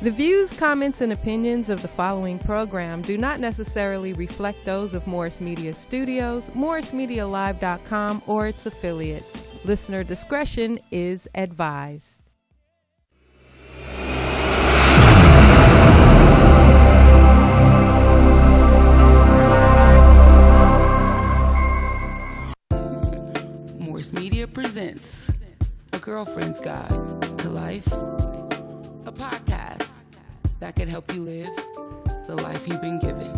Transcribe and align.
The 0.00 0.12
views, 0.12 0.52
comments, 0.52 1.00
and 1.00 1.12
opinions 1.12 1.68
of 1.68 1.82
the 1.82 1.88
following 1.88 2.38
program 2.38 3.02
do 3.02 3.18
not 3.18 3.40
necessarily 3.40 4.12
reflect 4.12 4.64
those 4.64 4.94
of 4.94 5.08
Morris 5.08 5.40
Media 5.40 5.74
Studios, 5.74 6.48
MorrisMediaLive.com, 6.50 8.22
or 8.28 8.46
its 8.46 8.64
affiliates. 8.66 9.42
Listener 9.64 10.04
discretion 10.04 10.78
is 10.92 11.28
advised. 11.34 12.20
Morris 23.80 24.12
Media 24.12 24.46
presents 24.46 25.28
A 25.92 25.98
Girlfriend's 25.98 26.60
Guide 26.60 27.20
to 27.38 27.50
Life, 27.50 27.88
a 29.08 29.12
podcast 29.12 29.88
that 30.60 30.76
can 30.76 30.86
help 30.86 31.14
you 31.14 31.22
live 31.22 31.48
the 32.26 32.36
life 32.42 32.68
you've 32.68 32.82
been 32.82 32.98
given. 32.98 33.32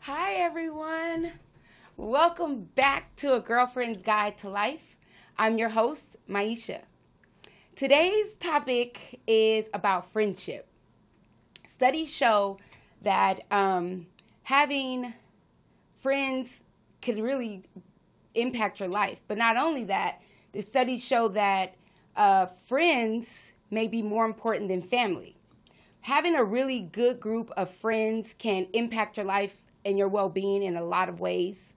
Hi, 0.00 0.32
everyone. 0.32 1.30
Welcome 1.96 2.64
back 2.74 3.14
to 3.16 3.34
A 3.34 3.40
Girlfriend's 3.40 4.02
Guide 4.02 4.36
to 4.38 4.48
Life. 4.48 4.96
I'm 5.38 5.56
your 5.56 5.68
host, 5.68 6.16
Maisha. 6.28 6.80
Today's 7.76 8.34
topic 8.34 9.20
is 9.28 9.70
about 9.72 10.10
friendship. 10.10 10.66
Studies 11.68 12.12
show 12.12 12.58
that 13.02 13.38
um, 13.52 14.08
having 14.42 15.14
friends 15.94 16.64
can 17.00 17.22
really 17.22 17.62
impact 18.34 18.80
your 18.80 18.88
life. 18.88 19.22
But 19.28 19.38
not 19.38 19.56
only 19.56 19.84
that, 19.84 20.20
the 20.52 20.62
studies 20.62 21.04
show 21.04 21.28
that 21.28 21.74
uh, 22.16 22.46
friends 22.46 23.52
may 23.70 23.88
be 23.88 24.02
more 24.02 24.26
important 24.26 24.68
than 24.68 24.82
family. 24.82 25.36
Having 26.02 26.36
a 26.36 26.44
really 26.44 26.80
good 26.80 27.20
group 27.20 27.50
of 27.56 27.70
friends 27.70 28.34
can 28.34 28.66
impact 28.72 29.16
your 29.16 29.26
life 29.26 29.64
and 29.84 29.96
your 29.96 30.08
well 30.08 30.28
being 30.28 30.62
in 30.62 30.76
a 30.76 30.84
lot 30.84 31.08
of 31.08 31.20
ways. 31.20 31.74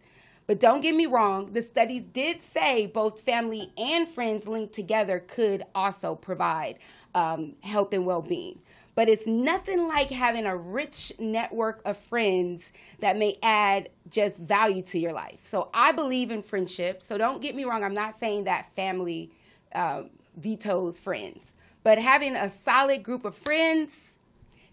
But 0.47 0.59
don't 0.59 0.81
get 0.81 0.95
me 0.95 1.05
wrong, 1.05 1.53
the 1.53 1.61
studies 1.61 2.03
did 2.03 2.41
say 2.41 2.85
both 2.85 3.21
family 3.21 3.71
and 3.77 4.07
friends 4.07 4.47
linked 4.47 4.73
together 4.73 5.19
could 5.19 5.63
also 5.73 6.15
provide 6.15 6.77
um, 7.15 7.55
health 7.61 7.93
and 7.93 8.05
well 8.05 8.21
being. 8.21 8.59
But 8.95 9.09
it's 9.09 9.27
nothing 9.27 9.87
like 9.87 10.09
having 10.09 10.45
a 10.45 10.55
rich 10.55 11.11
network 11.19 11.81
of 11.83 11.97
friends 11.97 12.71
that 12.99 13.17
may 13.17 13.37
add 13.43 13.89
just 14.09 14.39
value 14.39 14.81
to 14.83 14.97
your 14.97 15.11
life. 15.11 15.41
So 15.43 15.69
I 15.73 15.91
believe 15.91 16.31
in 16.31 16.41
friendship. 16.41 17.03
So 17.03 17.17
don't 17.17 17.41
get 17.41 17.55
me 17.55 17.65
wrong, 17.65 17.83
I'm 17.83 17.93
not 17.93 18.13
saying 18.13 18.45
that 18.45 18.73
family 18.73 19.31
uh, 19.73 20.03
vetoes 20.37 20.97
friends. 20.97 21.53
But 21.83 21.99
having 21.99 22.35
a 22.35 22.49
solid 22.49 23.03
group 23.03 23.25
of 23.25 23.35
friends 23.35 24.15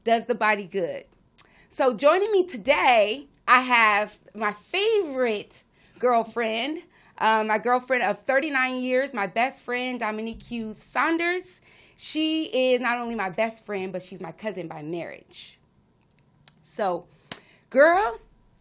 does 0.05 0.27
the 0.27 0.35
body 0.35 0.65
good. 0.65 1.05
So 1.69 1.95
joining 1.95 2.31
me 2.31 2.47
today, 2.47 3.27
I 3.49 3.61
have 3.61 4.19
my 4.35 4.53
favorite 4.53 5.63
girlfriend, 5.99 6.79
uh, 7.19 7.45
my 7.45 7.59
girlfriend 7.59 8.03
of 8.03 8.19
39 8.21 8.83
years, 8.83 9.13
my 9.13 9.27
best 9.27 9.63
friend, 9.63 9.99
Dominique 9.99 10.43
Hughes 10.43 10.83
Saunders. 10.83 11.61
She 12.03 12.47
is 12.47 12.81
not 12.81 12.99
only 12.99 13.15
my 13.15 13.31
best 13.31 13.65
friend, 13.65 13.93
but 13.93 14.03
she's 14.03 14.21
my 14.21 14.33
cousin 14.33 14.67
by 14.67 14.83
marriage. 14.83 15.57
So, 16.65 17.05
girl, 17.71 18.19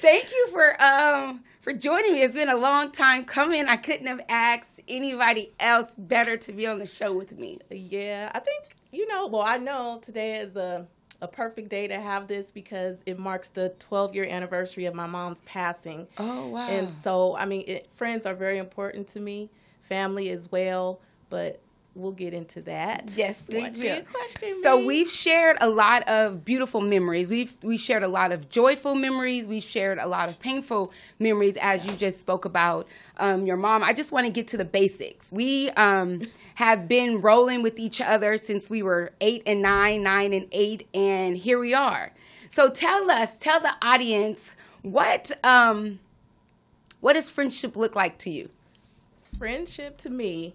thank 0.00 0.32
you 0.32 0.48
for 0.50 0.82
um 0.82 1.44
for 1.60 1.72
joining 1.72 2.14
me. 2.14 2.22
It's 2.22 2.34
been 2.34 2.48
a 2.48 2.56
long 2.56 2.90
time 2.90 3.24
coming. 3.24 3.68
I 3.68 3.76
couldn't 3.76 4.08
have 4.08 4.20
asked 4.28 4.80
anybody 4.88 5.52
else 5.60 5.94
better 5.96 6.36
to 6.38 6.52
be 6.52 6.66
on 6.66 6.80
the 6.80 6.86
show 6.86 7.16
with 7.16 7.38
me. 7.38 7.60
Yeah, 7.70 8.32
I 8.34 8.40
think 8.40 8.74
you 8.90 9.06
know. 9.06 9.28
Well, 9.28 9.42
I 9.42 9.58
know 9.58 10.00
today 10.02 10.38
is 10.38 10.56
a 10.56 10.88
a 11.20 11.28
perfect 11.28 11.68
day 11.68 11.86
to 11.86 12.00
have 12.00 12.26
this 12.26 12.50
because 12.50 13.04
it 13.06 13.16
marks 13.16 13.48
the 13.48 13.68
12 13.78 14.16
year 14.16 14.24
anniversary 14.24 14.86
of 14.86 14.94
my 14.96 15.06
mom's 15.06 15.38
passing. 15.46 16.08
Oh 16.18 16.48
wow! 16.48 16.66
And 16.66 16.90
so, 16.90 17.36
I 17.36 17.44
mean, 17.44 17.62
it, 17.68 17.88
friends 17.92 18.26
are 18.26 18.34
very 18.34 18.58
important 18.58 19.06
to 19.10 19.20
me, 19.20 19.50
family 19.78 20.30
as 20.30 20.50
well. 20.50 20.98
But 21.32 21.60
we'll 21.94 22.12
get 22.12 22.34
into 22.34 22.60
that. 22.60 23.14
Yes, 23.16 23.48
we 23.52 23.62
What's 23.62 23.80
do. 23.80 24.02
So 24.62 24.76
babe? 24.76 24.86
we've 24.86 25.10
shared 25.10 25.56
a 25.62 25.68
lot 25.70 26.06
of 26.06 26.44
beautiful 26.44 26.82
memories. 26.82 27.30
We've 27.30 27.56
we 27.62 27.78
shared 27.78 28.02
a 28.02 28.08
lot 28.08 28.32
of 28.32 28.50
joyful 28.50 28.94
memories. 28.94 29.46
We've 29.46 29.62
shared 29.62 29.98
a 29.98 30.06
lot 30.06 30.28
of 30.28 30.38
painful 30.38 30.92
memories, 31.18 31.56
as 31.56 31.86
you 31.86 31.96
just 31.96 32.20
spoke 32.20 32.44
about 32.44 32.86
um, 33.16 33.46
your 33.46 33.56
mom. 33.56 33.82
I 33.82 33.94
just 33.94 34.12
want 34.12 34.26
to 34.26 34.32
get 34.32 34.46
to 34.48 34.58
the 34.58 34.66
basics. 34.66 35.32
We 35.32 35.70
um, 35.70 36.20
have 36.56 36.86
been 36.86 37.22
rolling 37.22 37.62
with 37.62 37.78
each 37.78 38.02
other 38.02 38.36
since 38.36 38.68
we 38.68 38.82
were 38.82 39.12
eight 39.22 39.42
and 39.46 39.62
nine, 39.62 40.02
nine 40.02 40.34
and 40.34 40.48
eight, 40.52 40.86
and 40.92 41.34
here 41.34 41.58
we 41.58 41.72
are. 41.72 42.12
So 42.50 42.68
tell 42.68 43.10
us, 43.10 43.38
tell 43.38 43.58
the 43.58 43.72
audience 43.82 44.54
what 44.82 45.32
um, 45.42 45.98
what 47.00 47.14
does 47.14 47.30
friendship 47.30 47.74
look 47.74 47.96
like 47.96 48.18
to 48.18 48.30
you? 48.30 48.50
friendship 49.42 49.96
to 49.96 50.08
me, 50.08 50.54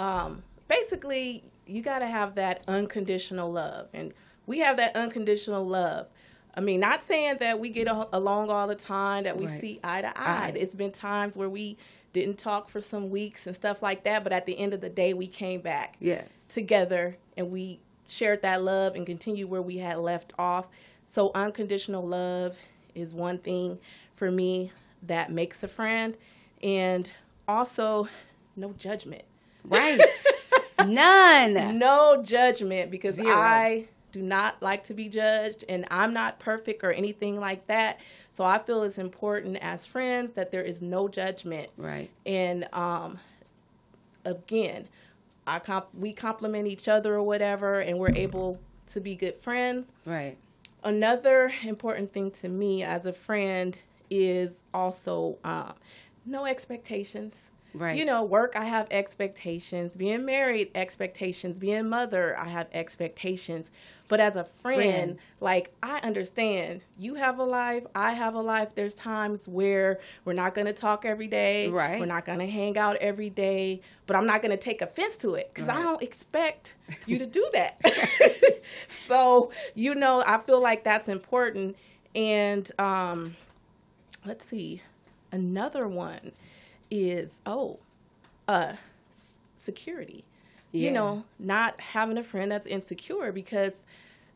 um, 0.00 0.42
basically, 0.66 1.44
you 1.66 1.82
got 1.82 2.00
to 2.00 2.06
have 2.06 2.34
that 2.36 2.64
unconditional 2.66 3.52
love. 3.52 3.88
And 3.92 4.12
we 4.46 4.58
have 4.60 4.78
that 4.78 4.96
unconditional 4.96 5.64
love. 5.64 6.08
I 6.54 6.60
mean, 6.60 6.80
not 6.80 7.02
saying 7.02 7.36
that 7.40 7.60
we 7.60 7.68
get 7.68 7.86
a- 7.86 8.08
along 8.12 8.50
all 8.50 8.66
the 8.66 8.74
time, 8.74 9.24
that 9.24 9.36
we 9.36 9.46
Right. 9.46 9.60
see 9.60 9.80
eye 9.84 10.00
to 10.00 10.08
eye. 10.18 10.46
Eye. 10.48 10.52
It's 10.56 10.74
been 10.74 10.90
times 10.90 11.36
where 11.36 11.48
we 11.50 11.76
didn't 12.12 12.38
talk 12.38 12.68
for 12.68 12.80
some 12.80 13.08
weeks 13.10 13.46
and 13.46 13.54
stuff 13.54 13.82
like 13.82 14.02
that, 14.04 14.24
but 14.24 14.32
at 14.32 14.46
the 14.46 14.58
end 14.58 14.74
of 14.74 14.80
the 14.80 14.88
day, 14.88 15.14
we 15.14 15.28
came 15.28 15.60
back 15.60 15.96
Yes. 16.00 16.44
together 16.48 17.16
and 17.36 17.52
we 17.52 17.78
shared 18.08 18.42
that 18.42 18.62
love 18.62 18.96
and 18.96 19.06
continued 19.06 19.48
where 19.48 19.62
we 19.62 19.76
had 19.78 19.98
left 19.98 20.32
off. 20.38 20.66
So 21.06 21.30
unconditional 21.36 22.04
love 22.04 22.56
is 22.96 23.14
one 23.14 23.38
thing 23.38 23.78
for 24.16 24.30
me 24.32 24.72
that 25.04 25.30
makes 25.30 25.62
a 25.62 25.68
friend 25.68 26.16
and 26.64 27.10
also 27.46 28.08
no 28.56 28.72
judgment. 28.72 29.22
Right. 29.64 30.00
None. 30.86 31.78
No 31.78 32.22
judgment 32.22 32.90
because 32.90 33.16
Zero. 33.16 33.34
I 33.34 33.86
do 34.12 34.22
not 34.22 34.60
like 34.62 34.84
to 34.84 34.94
be 34.94 35.08
judged 35.08 35.64
and 35.68 35.86
I'm 35.90 36.12
not 36.12 36.38
perfect 36.40 36.82
or 36.82 36.90
anything 36.92 37.38
like 37.38 37.66
that. 37.68 38.00
So 38.30 38.44
I 38.44 38.58
feel 38.58 38.82
it's 38.82 38.98
important 38.98 39.58
as 39.60 39.86
friends 39.86 40.32
that 40.32 40.50
there 40.50 40.62
is 40.62 40.82
no 40.82 41.06
judgment 41.08 41.68
Right. 41.76 42.10
and 42.26 42.66
um, 42.72 43.18
again, 44.24 44.88
I 45.46 45.58
comp- 45.58 45.94
we 45.94 46.12
compliment 46.12 46.66
each 46.66 46.88
other 46.88 47.14
or 47.14 47.22
whatever, 47.22 47.80
and 47.80 47.98
we're 47.98 48.14
able 48.14 48.60
to 48.88 49.00
be 49.00 49.16
good 49.16 49.34
friends. 49.36 49.92
Right. 50.06 50.36
Another 50.84 51.50
important 51.64 52.10
thing 52.10 52.30
to 52.32 52.48
me 52.48 52.82
as 52.82 53.06
a 53.06 53.12
friend 53.12 53.78
is 54.10 54.62
also 54.74 55.38
um, 55.44 55.72
no 56.26 56.46
expectations. 56.46 57.50
Right. 57.74 57.96
You 57.96 58.04
know, 58.04 58.24
work, 58.24 58.54
I 58.56 58.64
have 58.64 58.88
expectations. 58.90 59.96
Being 59.96 60.24
married, 60.24 60.70
expectations. 60.74 61.58
Being 61.58 61.88
mother, 61.88 62.38
I 62.38 62.48
have 62.48 62.68
expectations. 62.72 63.70
But 64.08 64.18
as 64.18 64.34
a 64.36 64.44
friend, 64.44 64.80
Friend. 64.80 65.18
like, 65.40 65.72
I 65.82 65.98
understand 65.98 66.84
you 66.98 67.14
have 67.14 67.38
a 67.38 67.44
life, 67.44 67.84
I 67.94 68.12
have 68.12 68.34
a 68.34 68.40
life. 68.40 68.74
There's 68.74 68.94
times 68.94 69.46
where 69.46 70.00
we're 70.24 70.32
not 70.32 70.54
going 70.54 70.66
to 70.66 70.72
talk 70.72 71.04
every 71.04 71.28
day. 71.28 71.68
Right. 71.68 72.00
We're 72.00 72.06
not 72.06 72.24
going 72.24 72.40
to 72.40 72.46
hang 72.46 72.76
out 72.76 72.96
every 72.96 73.30
day. 73.30 73.82
But 74.06 74.16
I'm 74.16 74.26
not 74.26 74.42
going 74.42 74.50
to 74.50 74.56
take 74.56 74.82
offense 74.82 75.16
to 75.18 75.34
it 75.34 75.48
because 75.48 75.68
I 75.68 75.80
don't 75.82 76.02
expect 76.02 76.74
you 77.06 77.18
to 77.18 77.26
do 77.26 77.48
that. 77.52 77.80
so, 78.88 79.52
you 79.74 79.94
know, 79.94 80.24
I 80.26 80.38
feel 80.38 80.60
like 80.60 80.82
that's 80.82 81.08
important. 81.08 81.76
And 82.16 82.68
um, 82.80 83.36
let's 84.26 84.44
see, 84.44 84.82
another 85.30 85.86
one 85.86 86.32
is 86.90 87.40
oh, 87.46 87.78
uh, 88.48 88.74
s- 89.10 89.40
security. 89.56 90.24
Yeah. 90.72 90.88
You 90.88 90.94
know, 90.94 91.24
not 91.38 91.80
having 91.80 92.16
a 92.18 92.22
friend 92.22 92.50
that's 92.50 92.66
insecure 92.66 93.32
because, 93.32 93.86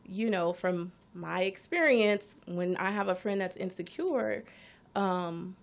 you 0.05 0.29
know, 0.29 0.51
from 0.53 0.91
my 1.13 1.43
experience, 1.43 2.41
when 2.45 2.75
I 2.75 2.91
have 2.91 3.07
a 3.07 3.15
friend 3.15 3.39
that's 3.39 3.55
insecure, 3.55 4.43
um, 4.95 5.55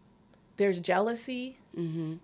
there's 0.56 0.78
jealousy, 0.78 1.58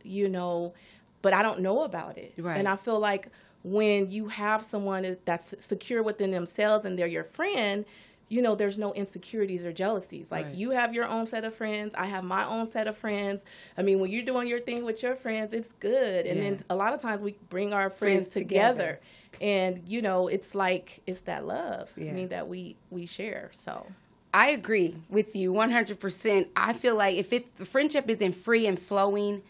you 0.02 0.28
know, 0.28 0.72
but 1.20 1.34
I 1.34 1.42
don't 1.42 1.60
know 1.60 1.82
about 1.82 2.16
it. 2.16 2.32
Right. 2.38 2.56
And 2.56 2.66
I 2.66 2.76
feel 2.76 2.98
like 3.00 3.28
when 3.64 4.10
you 4.10 4.28
have 4.28 4.62
someone 4.62 5.16
that's 5.24 5.54
secure 5.58 6.02
within 6.02 6.30
themselves 6.30 6.84
and 6.84 6.98
they're 6.98 7.06
your 7.06 7.24
friend, 7.24 7.84
you 8.28 8.42
know, 8.42 8.54
there's 8.54 8.78
no 8.78 8.92
insecurities 8.92 9.64
or 9.64 9.72
jealousies. 9.72 10.30
Like 10.30 10.46
Right. 10.46 10.54
you 10.54 10.70
have 10.70 10.92
your 10.94 11.06
own 11.06 11.26
set 11.26 11.44
of 11.44 11.54
friends, 11.54 11.94
I 11.94 12.06
have 12.06 12.24
my 12.24 12.44
own 12.46 12.66
set 12.66 12.86
of 12.86 12.96
friends. 12.96 13.44
I 13.76 13.82
mean, 13.82 14.00
when 14.00 14.10
you're 14.10 14.24
doing 14.24 14.46
your 14.48 14.60
thing 14.60 14.84
with 14.84 15.02
your 15.02 15.14
friends, 15.14 15.52
it's 15.52 15.72
good. 15.72 16.26
And 16.26 16.40
then 16.42 16.60
a 16.68 16.76
lot 16.76 16.92
of 16.92 17.00
times 17.00 17.22
we 17.22 17.36
bring 17.48 17.72
our 17.72 17.88
Friends 17.90 17.98
friends, 18.26 18.30
together. 18.30 18.72
together. 18.72 19.00
And 19.40 19.82
you 19.86 20.02
know, 20.02 20.28
it's 20.28 20.54
like 20.54 21.00
it's 21.06 21.22
that 21.22 21.46
love. 21.46 21.92
Yeah. 21.96 22.10
I 22.10 22.14
mean 22.14 22.28
that 22.28 22.48
we 22.48 22.76
we 22.90 23.06
share. 23.06 23.50
So 23.52 23.86
I 24.34 24.50
agree 24.50 24.94
with 25.08 25.34
you 25.34 25.52
100%. 25.52 26.48
I 26.56 26.72
feel 26.74 26.96
like 26.96 27.16
if 27.16 27.32
it's 27.32 27.50
the 27.52 27.64
friendship 27.64 28.08
isn't 28.10 28.32
free 28.34 28.66
and 28.66 28.78
flowing, 28.78 29.42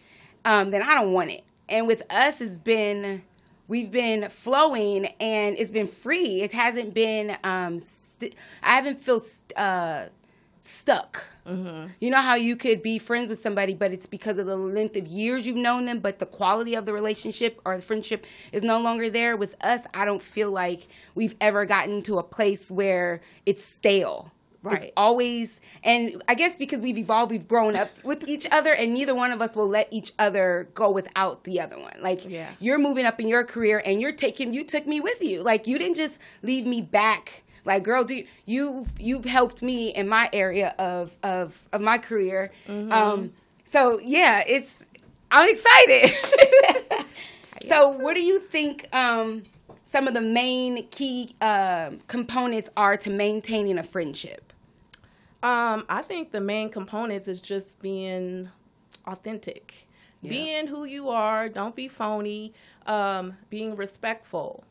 um, 0.45 0.71
then 0.71 0.83
I 0.83 0.95
don't 0.95 1.13
want 1.13 1.31
it. 1.31 1.43
And 1.69 1.87
with 1.87 2.03
us, 2.11 2.41
it's 2.41 2.59
been 2.59 3.23
we've 3.69 3.91
been 3.91 4.29
flowing 4.29 5.07
and 5.21 5.57
it's 5.57 5.71
been 5.71 5.87
free. 5.87 6.41
It 6.43 6.53
hasn't 6.53 6.95
been. 6.95 7.37
Um, 7.45 7.79
st- 7.79 8.35
I 8.63 8.75
haven't 8.75 9.01
felt 9.01 9.23
uh, 9.57 10.07
stuck. 10.61 11.23
You 12.01 12.11
know 12.11 12.21
how 12.21 12.35
you 12.35 12.57
could 12.57 12.83
be 12.83 12.99
friends 12.99 13.31
with 13.31 13.39
somebody, 13.39 13.73
but 13.75 13.93
it's 13.93 14.07
because 14.07 14.39
of 14.39 14.47
the 14.47 14.57
length 14.57 14.97
of 14.97 15.07
years 15.07 15.47
you've 15.47 15.57
known 15.57 15.87
them, 15.87 16.01
but 16.01 16.19
the 16.19 16.27
quality 16.27 16.75
of 16.75 16.85
the 16.85 16.93
relationship 16.93 17.61
or 17.65 17.77
the 17.77 17.83
friendship 17.83 18.27
is 18.53 18.63
no 18.63 18.81
longer 18.81 19.09
there. 19.09 19.37
With 19.37 19.55
us, 19.63 19.87
I 19.95 20.05
don't 20.05 20.21
feel 20.21 20.51
like 20.51 20.89
we've 21.15 21.37
ever 21.41 21.65
gotten 21.65 22.03
to 22.03 22.19
a 22.19 22.23
place 22.23 22.71
where 22.71 23.23
it's 23.47 23.65
stale. 23.65 24.33
It's 24.65 24.87
always, 24.97 25.61
and 25.85 26.23
I 26.29 26.35
guess 26.35 26.57
because 26.57 26.81
we've 26.81 26.99
evolved, 26.99 27.31
we've 27.31 27.47
grown 27.49 27.77
up 27.77 27.89
with 28.05 28.29
each 28.29 28.47
other, 28.51 28.73
and 28.75 28.93
neither 28.93 29.15
one 29.15 29.31
of 29.31 29.41
us 29.41 29.57
will 29.57 29.69
let 29.69 29.89
each 29.93 30.13
other 30.19 30.69
go 30.75 30.91
without 30.91 31.45
the 31.45 31.61
other 31.61 31.79
one. 31.79 31.95
Like, 32.01 32.29
Yeah. 32.29 32.49
you're 32.59 32.79
moving 32.79 33.07
up 33.07 33.21
in 33.21 33.29
your 33.29 33.45
career, 33.45 33.81
and 33.85 34.01
you're 34.01 34.13
taking, 34.13 34.53
you 34.53 34.65
took 34.65 34.87
me 34.87 35.01
with 35.01 35.23
you. 35.23 35.43
Like, 35.43 35.67
you 35.67 35.79
didn't 35.79 35.97
just 35.97 36.21
leave 36.43 36.67
me 36.67 36.81
back. 36.83 37.45
Like, 37.65 37.83
girl, 37.85 38.03
do 38.05 38.15
you, 38.17 38.27
you 38.47 38.87
you've 38.99 39.25
helped 39.27 39.63
me 39.63 39.91
in 39.91 40.09
my 40.09 40.29
area 40.33 40.75
of 40.79 41.17
of 41.23 41.63
of 41.73 41.81
my 41.83 41.99
career. 41.99 42.51
Um, 42.69 43.33
so 43.65 44.01
yeah, 44.03 44.43
it's 44.47 44.89
I'm 45.31 45.49
excited. 45.51 46.11
so, 47.69 47.91
what 47.99 48.15
do 48.15 48.23
you 48.23 48.39
think? 48.41 48.87
Um, 48.95 49.43
some 49.85 50.07
of 50.09 50.15
the 50.15 50.21
main 50.21 50.87
key 50.89 51.35
um 51.41 52.01
components 52.07 52.71
are 52.77 52.97
to 52.99 53.11
maintaining 53.11 53.79
a 53.79 53.83
friendship. 53.83 54.48
Um, 55.43 55.85
I 55.89 56.03
think 56.03 56.33
the 56.33 56.41
main 56.41 56.69
components 56.71 57.29
is 57.29 57.41
just 57.41 57.81
being 57.81 58.49
authentic, 59.07 59.87
Yeah. 60.21 60.31
being 60.31 60.67
who 60.67 60.85
you 60.85 61.09
are. 61.11 61.49
Don't 61.49 61.77
be 61.77 61.87
phony. 61.89 62.53
Um, 62.87 63.35
being 63.51 63.77
respectful. 63.77 64.65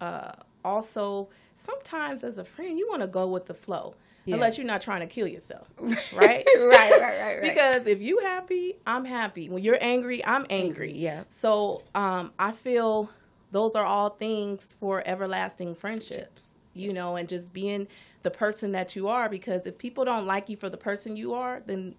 Uh, 0.00 0.32
also, 0.64 1.28
sometimes 1.54 2.24
as 2.24 2.38
a 2.38 2.44
friend, 2.44 2.78
you 2.78 2.88
want 2.88 3.02
to 3.02 3.08
go 3.08 3.26
with 3.26 3.46
the 3.46 3.54
flow, 3.54 3.94
unless 4.26 4.56
you're 4.58 4.66
not 4.66 4.80
trying 4.80 5.00
to 5.00 5.06
kill 5.06 5.26
yourself, 5.26 5.68
right? 6.12 6.44
right, 6.46 6.46
right, 6.56 7.00
right, 7.00 7.18
right. 7.20 7.42
Because 7.42 7.86
if 7.86 8.00
you 8.00 8.18
happy, 8.20 8.76
I'm 8.86 9.04
happy. 9.04 9.48
When 9.48 9.62
you're 9.62 9.78
angry, 9.80 10.24
I'm 10.24 10.46
angry. 10.50 10.92
yeah. 10.92 11.24
So 11.30 11.82
um, 11.94 12.32
I 12.38 12.52
feel 12.52 13.10
those 13.52 13.74
are 13.74 13.84
all 13.84 14.10
things 14.10 14.74
for 14.80 15.02
everlasting 15.06 15.74
friendships, 15.76 16.56
you 16.76 16.92
know, 16.92 17.16
and 17.16 17.28
just 17.28 17.52
being 17.52 17.88
the 18.22 18.30
person 18.30 18.72
that 18.72 18.94
you 18.94 19.08
are. 19.08 19.28
Because 19.28 19.66
if 19.66 19.78
people 19.78 20.04
don't 20.04 20.26
like 20.26 20.48
you 20.48 20.56
for 20.56 20.68
the 20.68 20.76
person 20.76 21.16
you 21.16 21.34
are, 21.34 21.62
then 21.66 21.94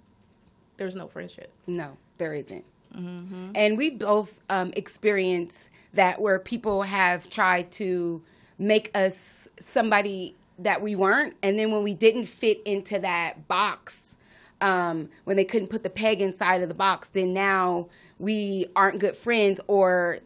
there's 0.78 0.96
no 0.96 1.08
friendship. 1.08 1.52
No, 1.66 1.98
there 2.18 2.34
isn't. 2.34 2.66
Mm-hmm. 2.96 3.52
And 3.56 3.78
we 3.78 3.92
both 3.92 4.40
um, 4.50 4.72
experienced 4.76 5.70
that 5.94 6.22
where 6.22 6.40
people 6.40 6.84
have 6.84 7.30
tried 7.30 7.72
to 7.74 8.22
make 8.58 8.92
us 8.96 9.48
somebody 9.60 10.36
that 10.60 10.82
we 10.82 10.96
weren't, 10.96 11.36
and 11.44 11.60
then 11.60 11.72
when 11.72 11.84
we 11.84 11.94
didn't 11.94 12.26
fit 12.26 12.62
into 12.66 12.98
that 13.00 13.48
box, 13.48 14.18
um, 14.62 15.10
when 15.26 15.38
they 15.38 15.46
couldn't 15.46 15.68
put 15.68 15.84
the 15.84 15.90
peg 15.90 16.22
inside 16.22 16.62
of 16.62 16.68
the 16.68 16.74
box, 16.74 17.10
then 17.10 17.34
now 17.34 17.88
we 18.18 18.66
aren't 18.76 19.00
good 19.00 19.16
friends 19.16 19.62
or 19.68 20.20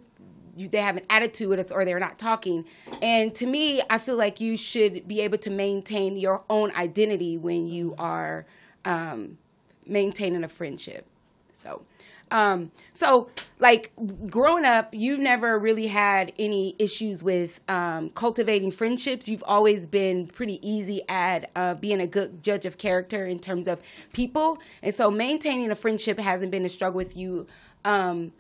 you, 0.56 0.68
they 0.70 0.80
have 0.80 0.98
an 0.98 1.06
attitude 1.10 1.72
or 1.72 1.86
they're 1.86 2.00
not 2.00 2.20
talking. 2.20 2.66
And 3.02 3.34
to 3.36 3.46
me, 3.46 3.82
I 3.90 3.98
feel 3.98 4.18
like 4.18 4.40
you 4.40 4.58
should 4.58 5.08
be 5.08 5.22
able 5.22 5.38
to 5.40 5.50
maintain 5.50 6.18
your 6.18 6.44
own 6.50 6.72
identity 6.72 7.38
when 7.38 7.68
you 7.68 7.96
are 7.98 8.46
um, 8.86 9.38
maintaining 9.86 10.44
a 10.44 10.50
friendship. 10.50 11.06
So, 11.54 11.84
um, 12.32 12.72
so 12.94 13.30
like 13.60 13.92
growing 14.28 14.66
up, 14.66 14.90
you've 14.94 15.20
never 15.20 15.60
really 15.60 15.88
had 15.88 16.32
any 16.40 16.76
issues 16.80 17.24
with 17.24 17.60
um, 17.68 18.10
cultivating 18.10 18.72
friendships. 18.72 19.28
You've 19.28 19.44
always 19.46 19.86
been 19.86 20.28
pretty 20.28 20.66
easy 20.68 21.02
at 21.10 21.52
uh, 21.56 21.76
being 21.76 22.02
a 22.02 22.08
good 22.08 22.42
judge 22.42 22.66
of 22.66 22.78
character 22.78 23.28
in 23.28 23.38
terms 23.38 23.68
of 23.68 23.82
people, 24.14 24.60
and 24.82 24.94
so 24.94 25.12
maintaining 25.12 25.70
a 25.72 25.76
friendship 25.76 26.18
hasn't 26.18 26.52
been 26.52 26.66
a 26.66 26.70
struggle 26.70 26.98
with 26.98 27.16
you. 27.16 27.48
Um, 27.84 28.32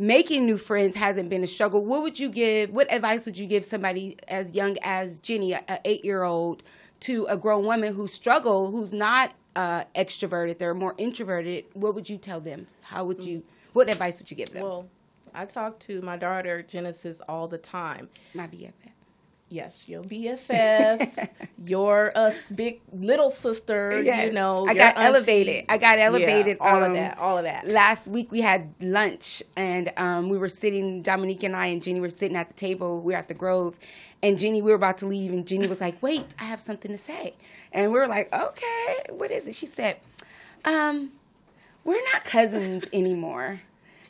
making 0.00 0.46
new 0.46 0.56
friends 0.56 0.96
hasn't 0.96 1.28
been 1.28 1.44
a 1.44 1.46
struggle. 1.46 1.84
What 1.84 2.02
would 2.02 2.18
you 2.18 2.30
give? 2.30 2.70
What 2.70 2.92
advice 2.92 3.26
would 3.26 3.36
you 3.36 3.46
give 3.46 3.64
somebody 3.64 4.16
as 4.26 4.54
young 4.54 4.76
as 4.82 5.18
Jenny, 5.18 5.52
a, 5.52 5.62
a 5.68 5.78
eight 5.84 6.04
year 6.04 6.22
old, 6.22 6.62
to 7.00 7.26
a 7.26 7.36
grown 7.36 7.64
woman 7.64 7.94
who 7.94 8.08
struggle, 8.08 8.70
who's 8.70 8.92
not 8.92 9.32
uh, 9.54 9.84
extroverted, 9.94 10.58
they're 10.58 10.74
more 10.74 10.94
introverted? 10.96 11.66
What 11.74 11.94
would 11.94 12.08
you 12.08 12.16
tell 12.16 12.40
them? 12.40 12.66
How 12.82 13.04
would 13.04 13.24
you? 13.24 13.44
What 13.74 13.88
advice 13.88 14.18
would 14.18 14.30
you 14.30 14.36
give 14.36 14.52
them? 14.52 14.64
Well, 14.64 14.88
I 15.34 15.44
talk 15.44 15.78
to 15.80 16.00
my 16.00 16.16
daughter 16.16 16.62
Genesis 16.62 17.20
all 17.28 17.46
the 17.46 17.58
time. 17.58 18.08
My 18.34 18.46
BFF. 18.46 18.72
Yes, 19.50 19.88
your 19.88 20.04
BFF, 20.04 21.28
your 21.64 22.12
uh, 22.14 22.30
big 22.54 22.80
little 22.92 23.30
sister. 23.30 24.00
You 24.00 24.32
know, 24.32 24.64
I 24.64 24.74
got 24.74 24.96
auntie. 24.96 25.06
elevated. 25.06 25.64
I 25.68 25.76
got 25.76 25.98
elevated. 25.98 26.58
Yeah, 26.60 26.68
all 26.68 26.84
um, 26.84 26.90
of 26.90 26.94
that. 26.94 27.18
All 27.18 27.36
of 27.36 27.44
that. 27.44 27.66
last 27.66 28.08
week 28.08 28.30
we 28.30 28.40
had 28.40 28.72
lunch 28.80 29.42
and 29.56 29.92
um, 29.96 30.28
we 30.28 30.38
were 30.38 30.48
sitting 30.48 31.02
dominique 31.02 31.42
and 31.42 31.56
i 31.56 31.66
and 31.66 31.82
jenny 31.82 32.00
were 32.00 32.08
sitting 32.08 32.36
at 32.36 32.48
the 32.48 32.54
table 32.54 33.00
we 33.00 33.12
were 33.12 33.18
at 33.18 33.28
the 33.28 33.34
grove 33.34 33.78
and 34.22 34.38
jenny 34.38 34.62
we 34.62 34.70
were 34.70 34.76
about 34.76 34.98
to 34.98 35.06
leave 35.06 35.32
and 35.32 35.46
jenny 35.46 35.66
was 35.66 35.80
like 35.80 36.00
wait 36.02 36.34
i 36.40 36.44
have 36.44 36.60
something 36.60 36.90
to 36.90 36.98
say 36.98 37.34
and 37.72 37.92
we 37.92 37.98
were 37.98 38.06
like 38.06 38.32
okay 38.32 38.96
what 39.10 39.30
is 39.30 39.46
it 39.46 39.54
she 39.54 39.66
said 39.66 39.96
um, 40.64 41.10
we're 41.84 42.02
not 42.12 42.24
cousins 42.24 42.86
anymore 42.92 43.60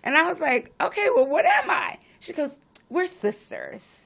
and 0.03 0.17
i 0.17 0.25
was 0.25 0.41
like 0.41 0.73
okay 0.81 1.09
well 1.15 1.27
what 1.27 1.45
am 1.45 1.71
i 1.71 1.99
she 2.19 2.33
goes 2.33 2.61
we're 2.89 3.07
sisters 3.07 4.00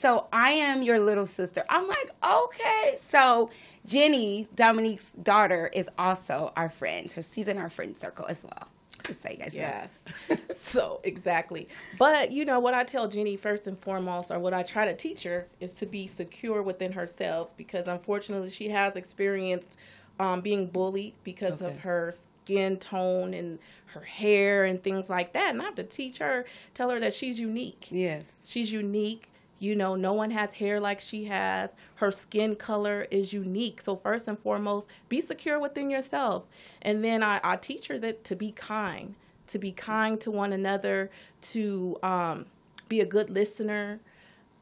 so 0.00 0.26
I 0.32 0.52
am 0.52 0.82
your 0.82 0.98
little 0.98 1.26
sister. 1.26 1.62
I'm 1.68 1.86
like, 1.86 2.10
okay. 2.26 2.94
So 2.96 3.50
Jenny, 3.84 4.46
Dominique's 4.54 5.12
daughter, 5.12 5.70
is 5.74 5.90
also 5.98 6.52
our 6.56 6.70
friend. 6.70 7.10
So 7.10 7.20
she's 7.20 7.48
in 7.48 7.58
our 7.58 7.68
friend 7.68 7.94
circle 7.94 8.24
as 8.26 8.42
well. 8.44 8.68
Just 9.06 9.22
so 9.22 9.30
you 9.30 9.36
guys. 9.36 9.54
Yes. 9.56 10.04
so 10.54 11.00
exactly. 11.04 11.68
But 11.98 12.32
you 12.32 12.44
know 12.46 12.60
what 12.60 12.72
I 12.74 12.84
tell 12.84 13.08
Jenny 13.08 13.36
first 13.36 13.66
and 13.66 13.78
foremost, 13.78 14.30
or 14.30 14.38
what 14.38 14.54
I 14.54 14.62
try 14.62 14.84
to 14.86 14.94
teach 14.94 15.22
her, 15.24 15.46
is 15.60 15.74
to 15.74 15.86
be 15.86 16.06
secure 16.06 16.62
within 16.62 16.92
herself 16.92 17.54
because 17.56 17.86
unfortunately 17.86 18.50
she 18.50 18.68
has 18.68 18.96
experienced 18.96 19.78
um, 20.18 20.40
being 20.40 20.66
bullied 20.66 21.14
because 21.24 21.60
Okay. 21.62 21.72
of 21.74 21.80
her 21.80 22.12
skin 22.44 22.76
tone 22.78 23.32
and 23.34 23.58
her 23.86 24.00
hair 24.02 24.64
and 24.64 24.82
things 24.82 25.10
like 25.10 25.32
that. 25.34 25.50
And 25.50 25.60
I 25.60 25.64
have 25.66 25.74
to 25.76 25.82
teach 25.84 26.18
her, 26.18 26.44
tell 26.74 26.88
her 26.90 27.00
that 27.00 27.12
she's 27.12 27.38
unique. 27.40 27.88
Yes. 27.90 28.44
She's 28.46 28.72
unique. 28.72 29.29
You 29.60 29.76
know, 29.76 29.94
no 29.94 30.14
one 30.14 30.30
has 30.30 30.54
hair 30.54 30.80
like 30.80 31.00
she 31.00 31.26
has. 31.26 31.76
Her 31.96 32.10
skin 32.10 32.56
color 32.56 33.06
is 33.10 33.32
unique. 33.32 33.82
So 33.82 33.94
first 33.94 34.26
and 34.26 34.38
foremost, 34.38 34.88
be 35.10 35.20
secure 35.20 35.60
within 35.60 35.90
yourself. 35.90 36.44
And 36.82 37.04
then 37.04 37.22
I, 37.22 37.40
I 37.44 37.56
teach 37.56 37.86
her 37.88 37.98
that 37.98 38.24
to 38.24 38.36
be 38.36 38.52
kind, 38.52 39.14
to 39.48 39.58
be 39.58 39.70
kind 39.70 40.18
to 40.22 40.30
one 40.30 40.54
another, 40.54 41.10
to 41.42 41.96
um, 42.02 42.46
be 42.88 43.00
a 43.00 43.06
good 43.06 43.28
listener, 43.28 44.00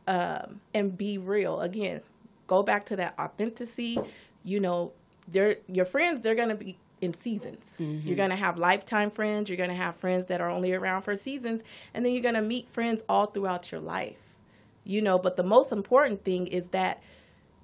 um, 0.08 0.60
and 0.74 0.98
be 0.98 1.16
real. 1.16 1.60
Again, 1.60 2.00
go 2.48 2.64
back 2.64 2.84
to 2.86 2.96
that 2.96 3.14
authenticity. 3.20 3.98
You 4.42 4.58
know, 4.58 4.92
they're 5.28 5.58
your 5.68 5.84
friends. 5.84 6.22
They're 6.22 6.34
gonna 6.34 6.56
be 6.56 6.76
in 7.00 7.14
seasons. 7.14 7.76
You're 7.78 8.16
gonna 8.16 8.34
have 8.34 8.58
lifetime 8.58 9.10
friends. 9.10 9.48
You're 9.48 9.58
gonna 9.58 9.74
have 9.74 9.94
friends 9.94 10.26
that 10.26 10.40
are 10.40 10.50
only 10.50 10.72
around 10.74 11.02
for 11.02 11.14
seasons, 11.14 11.62
and 11.94 12.04
then 12.04 12.12
you're 12.12 12.22
gonna 12.22 12.42
meet 12.42 12.68
friends 12.68 13.04
all 13.08 13.26
throughout 13.26 13.70
your 13.70 13.80
life. 13.80 14.27
You 14.88 15.02
know, 15.02 15.18
but 15.18 15.36
the 15.36 15.42
most 15.42 15.70
important 15.70 16.24
thing 16.24 16.46
is 16.46 16.70
that 16.70 17.02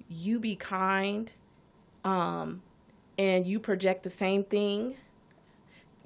you 0.07 0.39
be 0.39 0.55
kind, 0.55 1.31
um, 2.03 2.61
and 3.17 3.47
you 3.47 3.59
project 3.59 4.03
the 4.03 4.11
same 4.11 4.43
thing. 4.43 4.95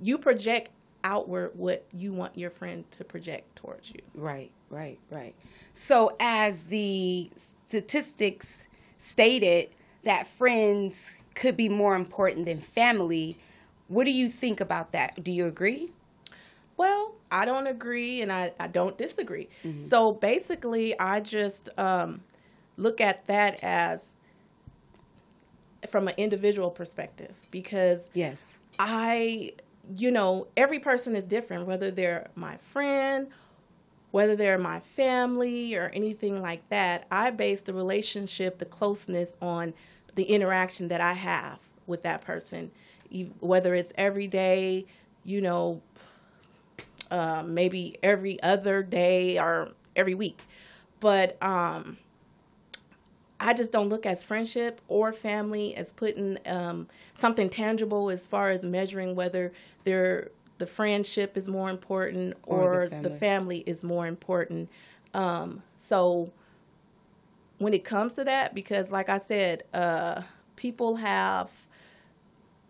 You 0.02 0.18
project 0.18 0.72
outward 1.04 1.52
what 1.56 1.86
you 1.94 2.14
want 2.14 2.38
your 2.38 2.50
friend 2.50 2.90
to 2.92 3.04
project 3.04 3.58
towards 3.58 3.92
you. 3.92 4.00
Right, 4.16 4.50
right, 4.70 4.98
right. 5.10 5.36
So 5.74 6.16
as 6.22 6.64
the 6.64 7.30
statistics 7.36 8.70
stated 8.98 9.72
that 10.04 10.26
friends 10.26 11.22
could 11.36 11.58
be 11.58 11.68
more 11.68 11.96
important 11.96 12.46
than 12.46 12.60
family, 12.60 13.38
what 13.90 14.06
do 14.06 14.12
you 14.12 14.30
think 14.30 14.62
about 14.62 14.94
that? 14.94 15.22
Do 15.22 15.34
you 15.34 15.48
agree? 15.48 15.92
Well, 16.80 17.16
I 17.30 17.44
don't 17.44 17.68
agree 17.68 18.22
and 18.22 18.32
I, 18.32 18.54
I 18.58 18.68
don't 18.68 18.98
disagree. 18.98 19.50
So 19.78 20.14
basically, 20.14 20.98
I 20.98 21.20
just 21.20 21.70
um, 21.78 22.22
look 22.78 23.02
at 23.02 23.28
that 23.28 23.62
as 23.62 24.18
from 25.90 26.08
an 26.08 26.14
individual 26.16 26.70
perspective 26.72 27.36
because 27.52 28.10
Yes. 28.14 28.58
I, 28.80 29.52
you 29.98 30.10
know, 30.10 30.48
every 30.56 30.80
person 30.80 31.18
is 31.18 31.28
different, 31.28 31.68
whether 31.68 31.92
they're 31.92 32.30
my 32.36 32.56
friend, 32.56 33.28
whether 34.12 34.38
they're 34.38 34.58
my 34.58 34.80
family, 34.80 35.76
or 35.76 35.92
anything 35.94 36.42
like 36.42 36.68
that. 36.70 37.08
I 37.12 37.32
base 37.32 37.62
the 37.62 37.74
relationship, 37.74 38.58
the 38.58 38.66
closeness 38.66 39.36
on 39.42 39.74
the 40.16 40.24
interaction 40.24 40.88
that 40.88 41.02
I 41.02 41.12
have 41.12 41.60
with 41.88 42.04
that 42.04 42.22
person, 42.22 42.72
whether 43.42 43.76
it's 43.76 43.92
every 43.98 44.28
day, 44.28 44.86
you 45.26 45.42
know, 45.42 45.82
um, 47.12 47.54
maybe 47.54 47.98
every 48.04 48.42
other 48.44 48.84
day 48.84 49.40
or 49.40 49.70
every 49.96 50.16
week. 50.16 50.42
But 51.00 51.42
um, 51.44 51.98
I 53.40 53.54
just 53.54 53.72
don't 53.72 53.90
look 53.90 54.06
as 54.06 54.24
friendship 54.24 54.82
or 54.88 55.14
family 55.14 55.76
as 55.76 55.92
putting 55.94 56.38
um, 56.46 56.88
something 57.14 57.50
tangible 57.50 58.10
as 58.10 58.28
far 58.28 58.50
as 58.50 58.66
measuring 58.66 59.16
whether 59.16 59.52
they're 59.84 60.30
the 60.58 60.66
friendship 60.66 61.38
is 61.38 61.48
more 61.48 61.70
important 61.70 62.36
or, 62.44 62.84
Or 62.84 62.90
the 62.90 62.96
the, 62.98 63.02
family. 63.12 63.20
family. 63.20 63.58
is 63.66 63.82
more 63.82 64.08
important. 64.08 64.70
Um, 65.14 65.64
so 65.78 66.34
when 67.60 67.74
it 67.74 67.86
comes 67.86 68.16
to 68.16 68.26
that, 68.26 68.54
because 68.54 68.92
like 68.92 69.08
I 69.08 69.20
said, 69.20 69.64
uh, 69.74 70.24
people 70.58 70.98
have 70.98 71.50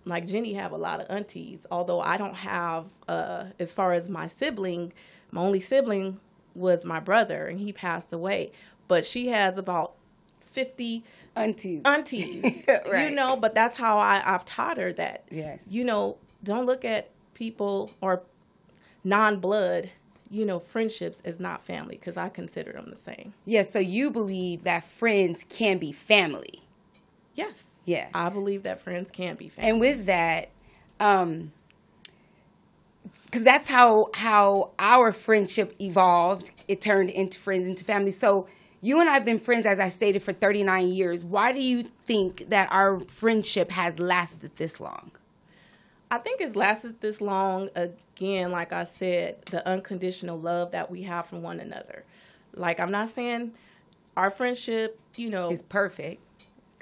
like 0.10 0.28
Jenny 0.28 0.54
have 0.54 0.72
a 0.72 0.78
lot 0.78 1.00
of 1.00 1.08
aunties. 1.10 1.66
Although 1.72 2.02
I 2.02 2.18
don't 2.18 2.36
have, 2.36 2.86
uh, 3.08 3.46
as 3.60 3.74
far 3.74 3.94
as 3.94 4.10
my 4.10 4.28
sibling, 4.28 4.92
my 5.32 5.42
only 5.42 5.60
sibling 5.60 6.20
was 6.56 6.84
my 6.84 7.00
brother, 7.00 7.48
and 7.48 7.60
he 7.60 7.72
passed 7.72 8.12
away. 8.12 8.52
But 8.88 9.06
she 9.06 9.28
has 9.28 9.58
about 9.58 9.94
fifty 10.42 11.04
Aunties. 11.36 11.84
aunties, 11.86 12.64
Right. 12.92 13.10
you 13.10 13.16
know. 13.16 13.38
But 13.38 13.56
that's 13.56 13.76
how 13.76 13.98
I, 14.00 14.22
I've 14.26 14.44
taught 14.46 14.78
her 14.78 14.92
that. 14.94 15.24
Yes. 15.32 15.68
You 15.70 15.84
know, 15.86 16.18
don't 16.44 16.66
look 16.66 16.84
at 16.84 17.10
people 17.36 17.92
or 18.02 18.24
non-blood, 19.04 19.90
you 20.30 20.46
know, 20.46 20.60
friendships 20.60 21.22
as 21.24 21.40
not 21.40 21.62
family 21.62 21.96
because 21.96 22.18
I 22.18 22.30
consider 22.30 22.74
them 22.74 22.88
the 22.90 22.96
same. 22.96 23.34
yeah, 23.46 23.62
so 23.62 23.80
you 23.80 24.12
believe 24.12 24.64
that 24.64 24.84
friends 24.84 25.46
can 25.48 25.78
be 25.78 25.92
family. 25.92 26.62
Yes. 27.36 27.69
Yeah. 27.90 28.08
I 28.14 28.30
believe 28.30 28.64
that 28.64 28.82
friends 28.82 29.10
can 29.12 29.36
be 29.36 29.50
family. 29.50 29.72
and 29.72 29.80
with 29.80 30.06
that 30.06 30.50
um 31.00 31.52
because 33.26 33.44
that's 33.44 33.70
how 33.70 34.10
how 34.14 34.72
our 34.78 35.12
friendship 35.12 35.74
evolved 35.82 36.52
it 36.68 36.82
turned 36.82 37.10
into 37.10 37.40
friends 37.40 37.68
into 37.68 37.84
family 37.84 38.12
so 38.12 38.48
you 38.82 39.00
and 39.00 39.10
i've 39.10 39.26
been 39.26 39.40
friends 39.40 39.66
as 39.66 39.80
i 39.80 39.88
stated 39.88 40.22
for 40.22 40.34
39 40.34 40.90
years 40.90 41.24
why 41.26 41.52
do 41.52 41.62
you 41.62 41.84
think 41.84 42.50
that 42.50 42.72
our 42.72 43.00
friendship 43.00 43.72
has 43.72 44.00
lasted 44.00 44.56
this 44.58 44.80
long 44.80 45.12
I 46.12 46.18
think 46.18 46.42
it's 46.42 46.56
lasted 46.56 47.02
this 47.02 47.22
long 47.22 47.70
again, 47.76 48.52
like 48.52 48.74
I 48.74 48.84
said, 48.86 49.46
the 49.52 49.68
unconditional 49.68 50.40
love 50.40 50.72
that 50.72 50.90
we 50.90 51.04
have 51.04 51.28
from 51.28 51.44
one 51.44 51.60
another. 51.60 52.04
Like 52.56 52.80
I'm 52.80 52.90
not 52.90 53.10
saying 53.10 53.52
our 54.18 54.32
friendship, 54.32 55.00
you 55.16 55.30
know, 55.30 55.52
is 55.52 55.62
perfect 55.62 56.20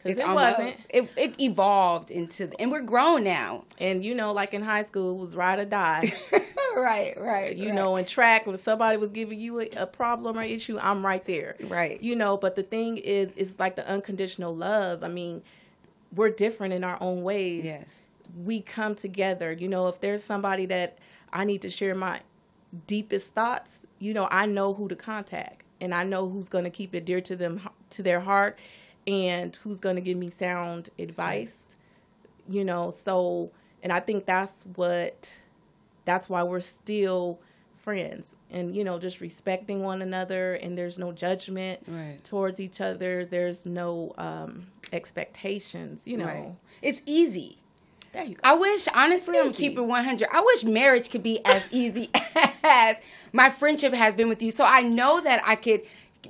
because 0.08 0.30
it 0.30 0.34
wasn't. 0.34 0.76
it, 0.90 1.10
it 1.18 1.42
evolved 1.42 2.12
into 2.12 2.50
and 2.60 2.72
we're 2.72 2.82
grown 2.82 3.24
now 3.24 3.66
And 3.80 4.04
you 4.04 4.16
know, 4.16 4.34
like 4.34 4.54
in 4.54 4.62
high 4.62 4.84
school, 4.84 5.12
it 5.12 5.22
was 5.22 5.36
ride 5.36 5.60
or 5.60 5.66
die. 5.66 6.06
right 6.76 7.16
right 7.20 7.56
you 7.56 7.72
know, 7.72 7.96
in 7.96 8.06
track, 8.06 8.46
when 8.46 8.58
somebody 8.58 8.98
was 8.98 9.12
giving 9.12 9.40
you 9.40 9.62
a, 9.62 9.70
a 9.78 9.88
problem 9.88 10.38
or 10.38 10.44
issue, 10.44 10.78
I'm 10.82 11.06
right 11.06 11.26
there. 11.26 11.56
Right. 11.62 12.02
You 12.02 12.16
know, 12.16 12.38
but 12.38 12.56
the 12.56 12.64
thing 12.64 12.98
is, 12.98 13.34
it's 13.36 13.60
like 13.60 13.76
the 13.76 13.88
unconditional 13.90 14.56
love. 14.56 15.04
I 15.04 15.08
mean, 15.08 15.44
we're 16.16 16.30
different 16.30 16.74
in 16.74 16.84
our 16.84 16.98
own 17.02 17.24
ways. 17.24 17.66
yes 17.66 18.08
we 18.44 18.62
come 18.62 18.96
together. 18.96 19.52
You 19.52 19.68
know, 19.68 19.88
if 19.88 20.00
there's 20.02 20.24
somebody 20.24 20.66
that 20.68 21.00
I 21.32 21.46
need 21.46 21.62
to 21.64 21.70
share 21.70 21.96
my 21.96 22.22
deepest 22.86 23.34
thoughts, 23.34 23.86
you 24.00 24.14
know, 24.14 24.28
I 24.32 24.46
know 24.46 24.74
who 24.74 24.88
to 24.90 24.96
contact 24.96 25.64
and 25.80 25.94
I 25.94 26.04
know 26.04 26.28
who's 26.28 26.50
going 26.50 26.66
to 26.66 26.70
keep 26.70 26.94
it 26.96 27.06
dear 27.06 27.22
to 27.22 27.36
them 27.36 27.62
to 27.92 28.04
their 28.04 28.20
heart 28.20 28.60
and 29.08 29.56
who's 29.58 29.80
going 29.80 29.96
to 29.96 30.02
give 30.02 30.18
me 30.18 30.30
sound 30.30 30.90
advice. 31.00 31.76
You 32.50 32.64
know, 32.64 32.92
so 32.92 33.52
and 33.84 33.92
I 33.92 34.00
think 34.00 34.26
that's 34.26 34.66
what 34.76 35.36
that's 36.06 36.30
why 36.30 36.44
we're 36.44 36.60
still 36.62 37.40
friends 37.76 38.36
and 38.52 38.76
you 38.76 38.84
know 38.84 39.00
just 39.00 39.22
respecting 39.22 39.82
one 39.82 40.02
another 40.02 40.56
and 40.56 40.78
there's 40.78 41.00
no 41.00 41.14
judgment 41.14 41.80
Right. 41.88 42.18
towards 42.26 42.60
each 42.60 42.82
other 42.82 43.24
there's 43.24 43.66
no 43.66 44.14
um 44.18 44.68
expectations 44.92 46.06
you 46.06 46.18
know 46.18 46.26
right 46.26 46.56
it's 46.82 47.02
easy 47.06 47.58
there 48.12 48.26
you 48.26 48.36
go 48.36 48.42
I 48.44 48.56
wish, 48.56 48.88
honestly, 48.94 49.38
I'm 49.38 49.54
keeping 49.54 49.88
100. 49.88 50.28
I 50.34 50.42
wish 50.42 50.64
marriage 50.64 51.10
could 51.10 51.24
be 51.24 51.40
as 51.46 51.68
easy 51.72 52.10
as 52.64 52.98
my 53.34 53.50
friendship 53.50 53.94
has 53.94 54.14
been 54.14 54.30
with 54.30 54.42
you. 54.42 54.50
So 54.50 54.66
I 54.66 54.82
know 54.82 55.20
that 55.22 55.42
I 55.46 55.56
could 55.56 55.82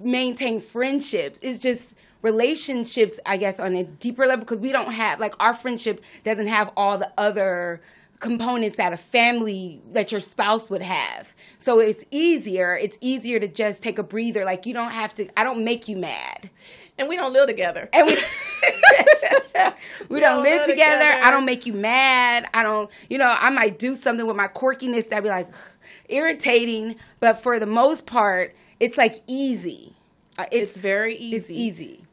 maintain 0.01 0.59
friendships. 0.59 1.39
It's 1.43 1.59
just 1.59 1.93
relationships, 2.31 3.19
I 3.25 3.37
guess, 3.37 3.59
on 3.59 3.73
a 3.75 3.83
deeper 3.83 4.25
level 4.25 4.43
because 4.45 4.61
we 4.61 4.71
don't 4.71 4.91
have, 4.91 5.19
like, 5.19 5.33
our 5.39 5.53
friendship 5.53 6.03
doesn't 6.23 6.47
have 6.47 6.71
all 6.77 6.97
the 6.97 7.11
other 7.17 7.81
components 8.19 8.77
that 8.77 8.91
a 8.93 8.97
family 8.97 9.79
that 9.91 10.11
your 10.11 10.19
spouse 10.21 10.69
would 10.69 10.81
have. 10.81 11.35
So 11.57 11.79
it's 11.79 12.03
easier. 12.11 12.75
It's 12.75 12.97
easier 13.01 13.39
to 13.39 13.47
just 13.47 13.81
take 13.83 13.97
a 13.99 14.03
breather. 14.03 14.43
Like, 14.43 14.65
you 14.65 14.73
don't 14.73 14.91
have 14.91 15.13
to, 15.15 15.27
I 15.39 15.43
don't 15.43 15.63
make 15.63 15.87
you 15.87 15.97
mad. 15.97 16.49
and 16.97 17.07
we 17.07 17.15
don't 17.15 17.31
live 17.33 17.47
together 17.47 17.87
And 17.93 18.07
we, 18.07 18.15
we 20.09 20.19
don't 20.19 20.35
don't 20.35 20.43
live 20.43 20.57
live 20.59 20.65
together. 20.67 20.97
together. 21.05 21.23
I 21.23 21.31
don't 21.31 21.45
make 21.45 21.65
you 21.65 21.73
mad. 21.73 22.47
I 22.53 22.63
don't, 22.63 22.89
you 23.09 23.17
know, 23.17 23.35
I 23.39 23.49
might 23.51 23.77
do 23.79 23.95
something 23.95 24.25
with 24.25 24.35
my 24.35 24.47
quirkiness 24.47 25.09
that 25.09 25.21
be 25.23 25.29
like 25.29 25.49
irritating, 26.09 26.95
but 27.19 27.35
for 27.39 27.59
the 27.59 27.65
most 27.67 28.05
part, 28.05 28.55
it's 28.79 28.97
like 28.97 29.15
easy. 29.27 29.93
Uh, 30.39 30.45
It's, 30.51 30.73
it's 30.75 30.81
very 30.81 31.15
easy 31.15 31.35
It's 31.35 31.51
easy. 31.51 32.03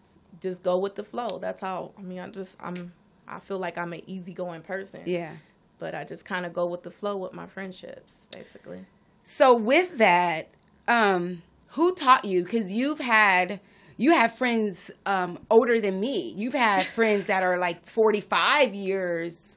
Just 0.44 0.62
go 0.62 0.76
with 0.78 0.94
the 0.94 1.02
flow 1.02 1.38
that's 1.40 1.60
how 1.60 1.90
i 1.98 2.02
mean 2.02 2.20
i 2.20 2.28
just 2.28 2.56
i'm 2.60 2.92
i 3.26 3.38
feel 3.40 3.58
like 3.58 3.76
i'm 3.78 3.92
an 3.92 4.02
easygoing 4.06 4.62
person 4.62 5.00
Yeah. 5.06 5.32
but 5.78 5.94
i 5.94 6.04
just 6.04 6.24
kind 6.24 6.44
of 6.46 6.52
go 6.52 6.66
with 6.66 6.82
the 6.82 6.90
flow 6.90 7.16
with 7.16 7.32
my 7.32 7.46
friendships 7.46 8.28
basically 8.30 8.84
So 9.24 9.54
with 9.56 9.98
that, 9.98 10.48
um, 10.86 11.42
who 11.68 11.94
taught 11.94 12.24
you? 12.26 12.44
Because 12.44 12.72
you've 12.72 13.00
had 13.00 13.58
you 13.96 14.10
have 14.12 14.34
friends 14.34 14.90
um, 15.06 15.38
older 15.50 15.80
than 15.80 15.98
me. 15.98 16.34
You've 16.36 16.52
had 16.68 16.82
friends 16.98 17.26
that 17.26 17.42
are 17.42 17.56
like 17.58 17.86
forty 17.86 18.20
five 18.20 18.74
years. 18.74 19.56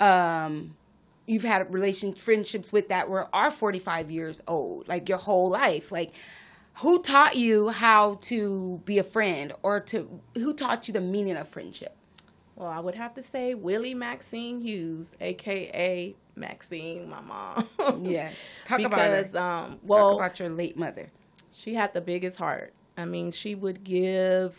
Um, 0.00 0.76
you've 1.26 1.44
had 1.44 1.72
relation 1.72 2.12
friendships 2.12 2.72
with 2.72 2.88
that 2.90 3.08
were 3.08 3.26
are 3.32 3.50
forty 3.50 3.78
five 3.78 4.10
years 4.10 4.42
old, 4.46 4.86
like 4.86 5.08
your 5.08 5.18
whole 5.18 5.48
life. 5.50 5.90
Like, 5.90 6.10
who 6.80 7.00
taught 7.02 7.36
you 7.36 7.68
how 7.70 8.18
to 8.22 8.80
be 8.84 8.98
a 8.98 9.02
friend, 9.04 9.52
or 9.62 9.80
to 9.80 10.20
who 10.34 10.52
taught 10.54 10.88
you 10.88 10.92
the 10.94 11.00
meaning 11.00 11.36
of 11.36 11.48
friendship? 11.48 11.94
well 12.54 12.68
i 12.70 12.80
would 12.80 12.94
have 12.94 13.12
to 13.12 13.22
say 13.22 13.52
willie 13.54 13.92
maxine 13.92 14.62
hughes 14.62 15.14
aka 15.20 16.14
maxine 16.36 17.06
my 17.10 17.20
mom 17.20 17.66
Yes, 18.02 18.32
talk 18.64 18.80
about 18.80 18.98
her. 18.98 19.16
because 19.18 19.34
um 19.34 19.78
well 19.82 20.12
Talk 20.12 20.20
about 20.20 20.38
your 20.40 20.48
late 20.48 20.76
mother. 20.78 21.10
she 21.52 21.74
had 21.74 21.92
the 21.92 22.00
biggest 22.00 22.38
heart. 22.38 22.72
I 22.96 23.04
mean, 23.04 23.30
she 23.30 23.54
would 23.54 23.84
give 23.84 24.58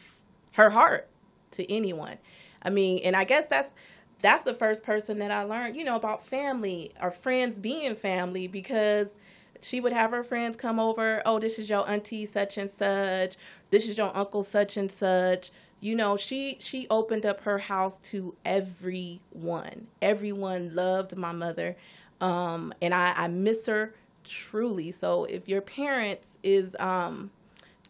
her 0.54 0.70
heart 0.70 1.08
to 1.52 1.72
anyone. 1.74 2.18
I 2.62 2.70
mean, 2.70 3.02
and 3.04 3.16
I 3.16 3.24
guess 3.24 3.48
that's 3.48 3.74
that's 4.22 4.44
the 4.44 4.54
first 4.54 4.84
person 4.84 5.18
that 5.20 5.32
I 5.32 5.42
learned, 5.44 5.76
you 5.76 5.84
know, 5.84 5.96
about 5.96 6.24
family 6.24 6.92
or 7.02 7.10
friends 7.10 7.58
being 7.58 7.96
family 7.96 8.48
because 8.48 9.16
she 9.62 9.80
would 9.80 9.94
have 9.94 10.12
her 10.12 10.24
friends 10.24 10.56
come 10.56 10.80
over, 10.80 11.22
oh, 11.26 11.40
this 11.40 11.60
is 11.60 11.70
your 11.70 11.88
auntie 11.90 12.26
such 12.26 12.58
and 12.58 12.70
such, 12.70 13.36
this 13.70 13.88
is 13.88 13.98
your 13.98 14.16
uncle 14.16 14.44
such 14.44 14.78
and 14.78 14.92
such. 14.92 15.52
You 15.80 15.96
know, 15.96 16.18
she 16.18 16.58
she 16.60 16.88
opened 16.90 17.26
up 17.26 17.42
her 17.42 17.60
house 17.60 18.00
to 18.00 18.36
everyone. 18.44 19.88
Everyone 20.02 20.74
loved 20.74 21.16
my 21.16 21.32
mother. 21.32 21.76
Um, 22.20 22.74
and 22.82 22.94
I, 22.94 23.14
I 23.16 23.28
miss 23.28 23.68
her 23.68 23.94
truly. 24.24 24.92
So 24.92 25.26
if 25.26 25.48
your 25.48 25.62
parents 25.62 26.40
is 26.42 26.76
um 26.80 27.30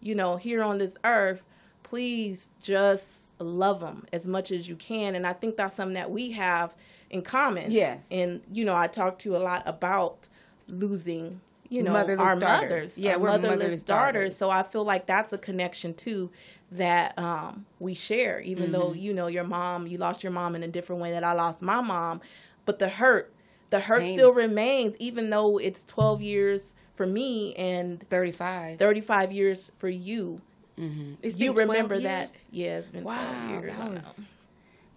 you 0.02 0.16
know, 0.16 0.38
here 0.38 0.64
on 0.64 0.78
this 0.78 0.98
earth, 1.04 1.44
please 1.84 2.50
just 2.62 3.34
love 3.40 3.80
them 3.80 4.06
as 4.12 4.28
much 4.28 4.52
as 4.52 4.68
you 4.68 4.76
can. 4.76 5.16
And 5.16 5.26
I 5.26 5.34
think 5.34 5.56
that's 5.56 5.76
something 5.76 5.96
that 5.96 6.12
we 6.12 6.32
have 6.32 6.76
in 7.10 7.22
common. 7.22 7.72
Yes. 7.72 8.06
And, 8.12 8.42
you 8.52 8.66
know, 8.66 8.76
I 8.76 8.88
talk 8.88 9.20
to 9.20 9.30
you 9.30 9.36
a 9.36 9.40
lot 9.40 9.64
about 9.66 10.28
losing, 10.68 11.42
you 11.70 11.84
know, 11.84 11.92
Motherless 11.94 12.26
our 12.28 12.36
daughters. 12.40 12.70
mothers. 12.70 12.98
Yeah, 12.98 13.14
our 13.14 13.20
we're 13.20 13.28
motherless, 13.30 13.58
motherless 13.58 13.84
daughters. 13.84 14.14
daughters. 14.14 14.36
So 14.38 14.50
I 14.50 14.64
feel 14.64 14.84
like 14.86 15.06
that's 15.06 15.34
a 15.34 15.38
connection 15.38 15.94
too 15.94 16.32
that 16.72 17.18
um, 17.20 17.66
we 17.80 17.94
share, 17.94 18.40
even 18.42 18.72
though, 18.72 18.90
Mm-hmm. 18.90 19.00
you 19.00 19.14
know, 19.14 19.28
your 19.28 19.44
mom, 19.44 19.88
you 19.88 19.98
lost 19.98 20.24
your 20.24 20.32
mom 20.32 20.56
in 20.56 20.64
a 20.64 20.68
different 20.68 21.02
way 21.02 21.12
that 21.12 21.24
I 21.24 21.34
lost 21.34 21.62
my 21.62 21.82
mom. 21.82 22.22
But 22.66 22.80
the 22.80 22.90
hurt, 22.90 23.32
the 23.70 23.80
hurt 23.80 24.02
Pains. 24.02 24.18
still 24.18 24.34
remains, 24.34 24.98
even 24.98 25.30
though 25.30 25.58
it's 25.58 25.84
12 25.86 26.22
years 26.22 26.76
for 26.96 27.06
me 27.06 27.54
and 27.56 28.02
Thirty 28.10 28.32
five. 28.32 28.80
35 28.80 29.32
years 29.32 29.72
for 29.78 29.88
you. 29.90 30.40
It's 31.24 31.40
you 31.40 31.54
been 31.54 31.68
remember 31.70 31.96
years? 31.96 32.04
that? 32.34 32.42
Yeah, 32.52 32.78
it's 32.78 32.90
been 32.90 33.04
12 33.04 33.20
Wow, 33.20 33.50
years. 33.60 33.76
that 33.78 33.90
was 33.90 34.36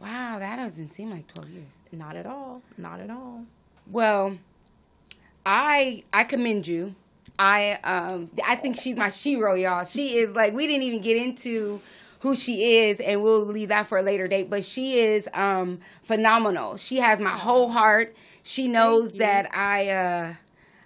wow. 0.01 0.39
That 0.39 0.57
doesn't 0.57 0.91
seem 0.93 1.11
like 1.11 1.27
twelve 1.27 1.49
years. 1.51 1.81
Not 1.93 2.17
at 2.17 2.27
all. 2.27 2.61
Not 2.77 3.01
at 3.01 3.11
all. 3.11 3.45
Well, 3.91 4.37
I 5.45 6.05
I 6.13 6.25
commend 6.25 6.67
you. 6.67 6.95
I 7.39 7.79
um 7.85 8.31
I 8.47 8.57
think 8.57 8.77
she's 8.77 8.97
my 8.97 9.09
shero, 9.09 9.61
y'all. 9.61 9.85
She 9.85 10.19
is 10.19 10.35
like 10.35 10.53
we 10.53 10.67
didn't 10.67 10.83
even 10.85 11.01
get 11.01 11.17
into 11.17 11.81
who 12.21 12.35
she 12.35 12.79
is, 12.79 13.01
and 13.01 13.23
we'll 13.23 13.47
leave 13.47 13.69
that 13.69 13.87
for 13.87 13.99
a 13.99 14.03
later 14.03 14.29
date. 14.29 14.51
But 14.51 14.65
she 14.65 14.99
is 14.99 15.29
um 15.33 15.81
phenomenal. 16.03 16.77
She 16.77 16.99
has 16.99 17.21
my 17.21 17.31
whole 17.31 17.69
heart. 17.69 18.15
She 18.43 18.69
knows 18.69 19.15
that 19.15 19.55
I 19.55 19.89
uh 19.89 20.35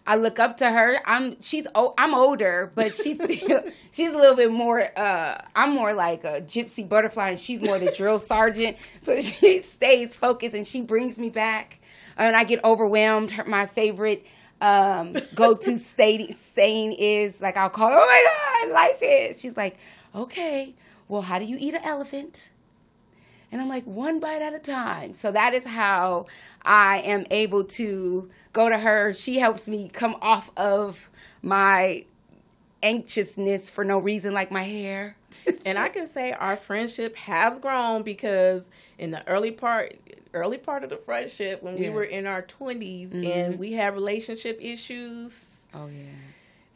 I 0.06 0.16
look 0.16 0.38
up 0.38 0.58
to 0.58 0.70
her. 0.70 0.98
I'm 1.06 1.40
she's 1.40 1.66
oh 1.74 1.94
I'm 1.96 2.14
older, 2.14 2.70
but 2.74 2.94
she's 2.94 3.16
still 3.42 3.64
she's 3.90 4.12
a 4.12 4.16
little 4.16 4.36
bit 4.36 4.52
more. 4.52 4.82
Uh, 4.96 5.38
I'm 5.54 5.70
more 5.70 5.94
like 5.94 6.24
a 6.24 6.42
gypsy 6.42 6.88
butterfly, 6.88 7.30
and 7.30 7.38
she's 7.38 7.62
more 7.62 7.78
the 7.78 7.92
drill 7.96 8.18
sergeant. 8.18 8.76
So 8.78 9.20
she 9.20 9.60
stays 9.60 10.14
focused, 10.14 10.54
and 10.54 10.66
she 10.66 10.82
brings 10.82 11.18
me 11.18 11.30
back. 11.30 11.80
And 12.16 12.36
I 12.36 12.44
get 12.44 12.62
overwhelmed. 12.64 13.32
Her, 13.32 13.44
my 13.44 13.66
favorite 13.66 14.24
um, 14.60 15.14
go 15.34 15.54
to 15.56 15.76
state 15.76 16.34
saying 16.34 16.92
is 16.92 17.40
like 17.40 17.56
I'll 17.56 17.70
call. 17.70 17.90
Her, 17.90 17.98
oh 17.98 18.06
my 18.06 18.66
god, 18.68 18.74
life 18.74 18.98
is. 19.02 19.40
She's 19.40 19.56
like, 19.56 19.76
okay, 20.14 20.74
well, 21.08 21.22
how 21.22 21.38
do 21.38 21.44
you 21.44 21.56
eat 21.58 21.74
an 21.74 21.82
elephant? 21.84 22.50
And 23.52 23.60
I'm 23.60 23.68
like, 23.68 23.84
one 23.84 24.18
bite 24.18 24.42
at 24.42 24.52
a 24.52 24.58
time. 24.58 25.12
So 25.12 25.30
that 25.30 25.54
is 25.54 25.64
how 25.64 26.26
I 26.64 26.98
am 27.04 27.24
able 27.30 27.62
to 27.64 28.28
go 28.52 28.68
to 28.68 28.76
her. 28.76 29.12
She 29.12 29.38
helps 29.38 29.68
me 29.68 29.88
come 29.88 30.16
off 30.20 30.50
of 30.56 31.08
my 31.40 32.04
anxiousness 32.84 33.68
for 33.68 33.82
no 33.84 33.98
reason, 33.98 34.34
like 34.34 34.52
my 34.52 34.62
hair. 34.62 35.16
and 35.66 35.78
I 35.78 35.88
can 35.88 36.06
say 36.06 36.32
our 36.32 36.56
friendship 36.56 37.16
has 37.16 37.58
grown 37.58 38.02
because 38.02 38.70
in 38.98 39.10
the 39.10 39.26
early 39.26 39.50
part, 39.50 39.96
early 40.34 40.58
part 40.58 40.84
of 40.84 40.90
the 40.90 40.96
friendship, 40.98 41.62
when 41.62 41.76
yeah. 41.76 41.88
we 41.88 41.94
were 41.94 42.04
in 42.04 42.26
our 42.26 42.42
20s 42.42 43.08
mm-hmm. 43.08 43.26
and 43.26 43.58
we 43.58 43.72
had 43.72 43.94
relationship 43.94 44.58
issues. 44.60 45.66
Oh 45.74 45.88
yeah. 45.88 46.02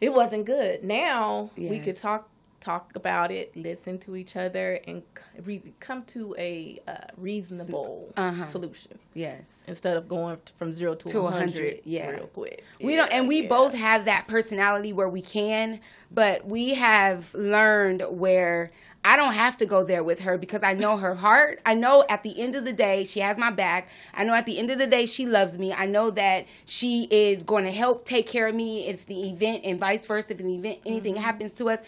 It 0.00 0.12
wasn't 0.12 0.46
good. 0.46 0.82
Now 0.82 1.50
yes. 1.56 1.70
we 1.70 1.80
could 1.80 1.96
talk 1.96 2.28
talk 2.68 2.92
about 2.94 3.30
it, 3.30 3.56
listen 3.56 3.98
to 3.98 4.14
each 4.14 4.36
other, 4.36 4.78
and 4.86 5.02
re- 5.44 5.72
come 5.80 6.02
to 6.04 6.34
a 6.38 6.78
uh, 6.86 6.92
reasonable 7.16 8.12
uh-huh. 8.16 8.44
solution. 8.44 8.98
Yes. 9.14 9.64
Instead 9.66 9.96
of 9.96 10.06
going 10.06 10.38
from 10.56 10.74
zero 10.74 10.94
to, 10.94 11.08
to 11.08 11.22
100, 11.22 11.54
100 11.54 11.80
yeah. 11.84 12.10
real 12.10 12.26
quick. 12.26 12.62
We 12.82 12.92
yeah, 12.92 12.96
don't, 12.98 13.12
and 13.12 13.28
we 13.28 13.42
yeah. 13.42 13.48
both 13.48 13.74
have 13.74 14.04
that 14.04 14.28
personality 14.28 14.92
where 14.92 15.08
we 15.08 15.22
can, 15.22 15.80
but 16.10 16.46
we 16.46 16.74
have 16.74 17.32
learned 17.34 18.02
where 18.10 18.70
I 19.04 19.16
don't 19.16 19.32
have 19.32 19.56
to 19.58 19.66
go 19.66 19.84
there 19.84 20.04
with 20.04 20.20
her 20.20 20.36
because 20.36 20.62
I 20.62 20.72
know 20.74 20.96
her 20.96 21.14
heart. 21.14 21.60
I 21.64 21.74
know 21.74 22.04
at 22.10 22.22
the 22.22 22.38
end 22.38 22.54
of 22.56 22.64
the 22.64 22.72
day, 22.72 23.04
she 23.04 23.20
has 23.20 23.38
my 23.38 23.50
back. 23.50 23.88
I 24.12 24.24
know 24.24 24.34
at 24.34 24.44
the 24.44 24.58
end 24.58 24.70
of 24.70 24.78
the 24.78 24.86
day, 24.86 25.06
she 25.06 25.24
loves 25.24 25.58
me. 25.58 25.72
I 25.72 25.86
know 25.86 26.10
that 26.10 26.46
she 26.66 27.08
is 27.10 27.44
going 27.44 27.64
to 27.64 27.70
help 27.70 28.04
take 28.04 28.26
care 28.26 28.48
of 28.48 28.54
me 28.54 28.86
if 28.88 29.06
the 29.06 29.30
event 29.30 29.62
and 29.64 29.78
vice 29.78 30.04
versa, 30.04 30.34
if 30.34 30.38
the 30.38 30.54
event, 30.54 30.80
anything 30.84 31.14
mm-hmm. 31.14 31.22
happens 31.22 31.54
to 31.54 31.70
us. 31.70 31.80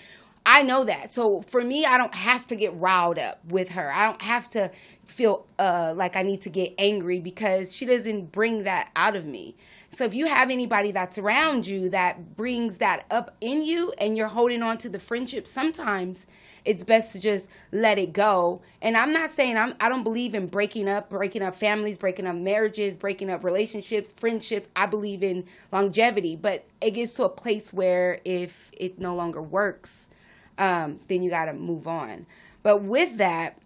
I 0.53 0.63
know 0.63 0.83
that. 0.83 1.13
So 1.13 1.43
for 1.43 1.63
me, 1.63 1.85
I 1.85 1.97
don't 1.97 2.13
have 2.13 2.45
to 2.49 2.57
get 2.57 2.75
riled 2.75 3.21
up 3.21 3.39
with 3.45 3.71
her. 3.71 3.93
I 3.93 4.05
don't 4.05 4.21
have 4.21 4.49
to 4.49 4.73
feel 5.07 5.47
uh, 5.61 5.95
like 5.97 6.17
I 6.17 6.23
need 6.23 6.41
to 6.43 6.51
get 6.51 6.75
angry 6.77 7.21
because 7.21 7.73
she 7.73 7.87
doesn't 7.87 8.33
bring 8.33 8.65
that 8.65 8.91
out 8.97 9.15
of 9.15 9.25
me. 9.25 9.55
So 9.91 10.05
if 10.05 10.13
you 10.13 10.27
have 10.27 10.51
anybody 10.51 10.91
that's 10.91 11.19
around 11.19 11.69
you 11.69 11.89
that 11.91 12.37
brings 12.37 12.79
that 12.79 13.05
up 13.13 13.37
in 13.41 13.65
you 13.65 13.93
and 13.99 14.17
you're 14.17 14.27
holding 14.27 14.61
on 14.65 14.77
to 14.79 14.89
the 14.89 14.99
friendship, 14.99 15.47
sometimes 15.47 16.27
it's 16.65 16.83
best 16.83 17.13
to 17.13 17.21
just 17.21 17.49
let 17.71 17.97
it 17.99 18.13
go. 18.13 18.61
And 18.83 18.97
I'm 18.97 19.13
not 19.13 19.31
saying 19.31 19.57
I'm 19.57 19.77
I 19.79 19.89
don't 19.89 20.03
believe 20.03 20.35
in 20.35 20.49
breaking 20.49 20.89
up, 20.89 21.11
breaking 21.11 21.43
up 21.43 21.55
families, 21.55 21.97
breaking 21.97 22.27
up 22.27 22.35
marriages, 22.35 22.97
breaking 22.97 23.31
up 23.31 23.45
relationships, 23.45 24.13
friendships. 24.17 24.69
I 24.75 24.87
believe 24.87 25.23
in 25.23 25.45
longevity, 25.71 26.35
but 26.35 26.65
it 26.81 26.91
gets 26.93 27.15
to 27.15 27.25
a 27.25 27.29
place 27.29 27.73
where 27.73 28.21
if 28.25 28.73
it 28.77 28.99
no 28.99 29.15
longer 29.15 29.43
works, 29.43 30.10
um, 30.61 31.01
then 31.09 31.23
you 31.23 31.31
got 31.31 31.47
to 31.47 31.53
move 31.53 31.89
on. 31.89 32.27
But 32.63 32.83
with 32.83 33.17
that, 33.17 33.59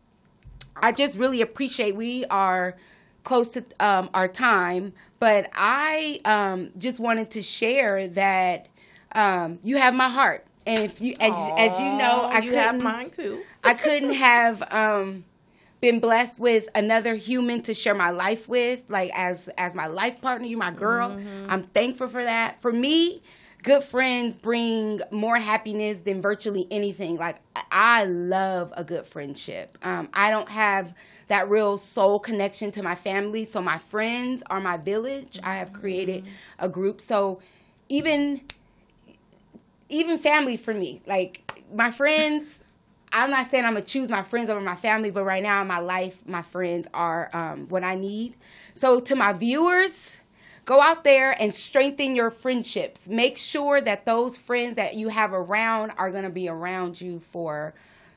I 0.76 0.92
just 0.92 1.16
really 1.16 1.42
appreciate 1.42 1.96
we 1.96 2.24
are 2.26 2.76
close 3.24 3.50
to 3.52 3.64
um, 3.80 4.08
our 4.14 4.28
time, 4.28 4.92
but 5.18 5.50
I 5.54 6.20
um, 6.24 6.70
just 6.78 7.00
wanted 7.00 7.30
to 7.32 7.42
share 7.42 8.08
that 8.08 8.68
um, 9.12 9.58
you 9.62 9.76
have 9.76 9.94
my 9.94 10.08
heart, 10.08 10.46
and 10.66 10.78
if 10.78 11.00
you, 11.00 11.14
as, 11.20 11.32
Aww, 11.32 11.58
as 11.58 11.78
you 11.78 11.86
know, 11.86 12.28
I 12.32 12.38
you 12.40 12.54
have 12.54 12.80
mine 12.80 13.10
too. 13.10 13.42
I 13.62 13.74
couldn't 13.74 14.14
have 14.14 14.62
um, 14.72 15.24
been 15.80 16.00
blessed 16.00 16.40
with 16.40 16.68
another 16.74 17.14
human 17.14 17.60
to 17.62 17.74
share 17.74 17.94
my 17.94 18.10
life 18.10 18.48
with, 18.48 18.88
like 18.88 19.10
as 19.14 19.48
as 19.56 19.74
my 19.74 19.86
life 19.86 20.20
partner. 20.20 20.46
You're 20.46 20.58
my 20.58 20.72
girl. 20.72 21.10
Mm-hmm. 21.10 21.50
I'm 21.50 21.62
thankful 21.62 22.08
for 22.08 22.22
that. 22.22 22.60
For 22.60 22.72
me, 22.72 23.22
good 23.64 23.82
friends 23.82 24.36
bring 24.36 25.00
more 25.10 25.36
happiness 25.36 26.02
than 26.02 26.20
virtually 26.20 26.68
anything. 26.70 27.16
Like 27.16 27.38
I 27.72 28.04
love 28.04 28.72
a 28.76 28.84
good 28.84 29.06
friendship. 29.06 29.76
Um, 29.82 30.10
I 30.12 30.30
don't 30.30 30.50
have 30.50 30.94
that 31.28 31.48
real 31.48 31.78
soul 31.78 32.20
connection 32.20 32.70
to 32.72 32.82
my 32.82 32.94
family, 32.94 33.46
so 33.46 33.62
my 33.62 33.78
friends 33.78 34.42
are 34.50 34.60
my 34.60 34.76
village. 34.76 35.40
I 35.42 35.56
have 35.56 35.72
created 35.72 36.24
a 36.58 36.68
group, 36.68 37.00
so 37.00 37.40
even 37.88 38.42
even 39.88 40.18
family 40.18 40.56
for 40.56 40.74
me, 40.74 41.00
like 41.06 41.42
my 41.74 41.90
friends. 41.90 42.60
I'm 43.16 43.30
not 43.30 43.48
saying 43.48 43.64
I'm 43.64 43.74
gonna 43.74 43.84
choose 43.84 44.10
my 44.10 44.24
friends 44.24 44.50
over 44.50 44.60
my 44.60 44.74
family, 44.74 45.12
but 45.12 45.24
right 45.24 45.42
now 45.42 45.62
in 45.62 45.68
my 45.68 45.78
life, 45.78 46.26
my 46.26 46.42
friends 46.42 46.88
are 46.92 47.30
um, 47.32 47.68
what 47.68 47.84
I 47.84 47.94
need. 47.94 48.34
So 48.74 48.98
to 48.98 49.14
my 49.14 49.32
viewers 49.32 50.20
Go 50.64 50.80
out 50.80 51.04
there 51.04 51.36
and 51.40 51.52
strengthen 51.52 52.14
your 52.14 52.30
friendships. 52.30 53.06
Make 53.08 53.36
sure 53.36 53.80
that 53.82 54.06
those 54.06 54.38
friends 54.38 54.76
that 54.76 54.94
you 54.94 55.08
have 55.08 55.32
around 55.32 55.92
are 55.98 56.10
going 56.10 56.24
to 56.24 56.30
be 56.30 56.48
around 56.48 57.00
you 57.00 57.20
for 57.20 57.74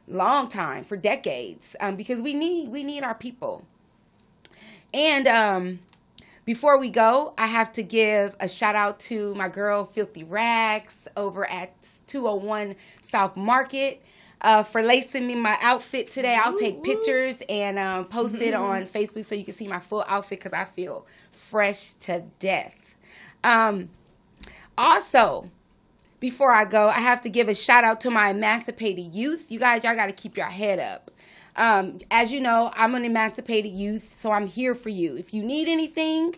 a 0.08 0.16
long 0.16 0.48
time, 0.48 0.84
for 0.84 0.96
decades, 0.96 1.76
um, 1.82 1.98
because 1.98 2.22
we 2.22 2.34
need 2.34 2.70
we 2.70 2.84
need 2.84 3.04
our 3.04 3.16
people. 3.16 3.66
And 4.94 5.28
um, 5.28 5.80
before 6.46 6.80
we 6.80 6.90
go, 6.90 7.34
I 7.38 7.48
have 7.48 7.74
to 7.74 7.84
give 7.84 8.36
a 8.40 8.48
shout 8.48 8.76
out 8.76 9.00
to 9.02 9.36
my 9.36 9.50
girl 9.50 9.86
Filthy 9.86 10.24
Rags 10.24 11.10
over 11.18 11.46
at 11.50 11.74
201 12.08 12.78
South 13.02 13.36
Market. 13.36 14.02
Uh, 14.39 14.62
for 14.62 14.84
lacing 14.84 15.26
me 15.26 15.34
my 15.34 15.58
outfit 15.62 16.12
today. 16.12 16.36
I'll 16.36 16.56
take 16.56 16.84
pictures 16.84 17.41
and 17.50 17.80
um, 17.80 18.06
post 18.06 18.36
it 18.36 18.54
on 18.54 18.86
Facebook 18.86 19.26
so 19.26 19.34
you 19.34 19.43
can 19.43 19.56
see 19.56 19.67
my 19.67 19.80
full 19.80 20.06
outfit 20.08 20.39
because 20.39 20.54
I 20.54 20.65
feel 20.65 21.08
fresh 21.32 21.93
to 21.93 22.23
death. 22.38 22.95
Um, 23.43 23.89
also, 24.78 25.50
before 26.19 26.52
I 26.52 26.65
go, 26.65 26.88
I 26.88 27.00
have 27.00 27.21
to 27.21 27.30
give 27.30 27.47
a 27.47 27.54
shout 27.54 27.84
out 27.84 28.02
to 28.02 28.12
my 28.12 28.30
emancipated 28.30 29.13
youth. 29.13 29.52
You 29.52 29.60
guys, 29.60 29.84
y'all 29.84 29.95
got 29.95 30.08
to 30.08 30.12
keep 30.13 30.38
your 30.38 30.47
head 30.47 30.80
up. 30.80 31.12
Um, 31.56 31.97
as 32.12 32.32
you 32.32 32.39
know, 32.39 32.71
I'm 32.76 32.93
an 32.95 33.04
emancipated 33.06 33.71
youth, 33.71 34.13
so 34.15 34.32
I'm 34.32 34.47
here 34.47 34.76
for 34.76 34.89
you. 34.89 35.17
If 35.17 35.34
you 35.34 35.41
need 35.43 35.67
anything, 35.67 36.36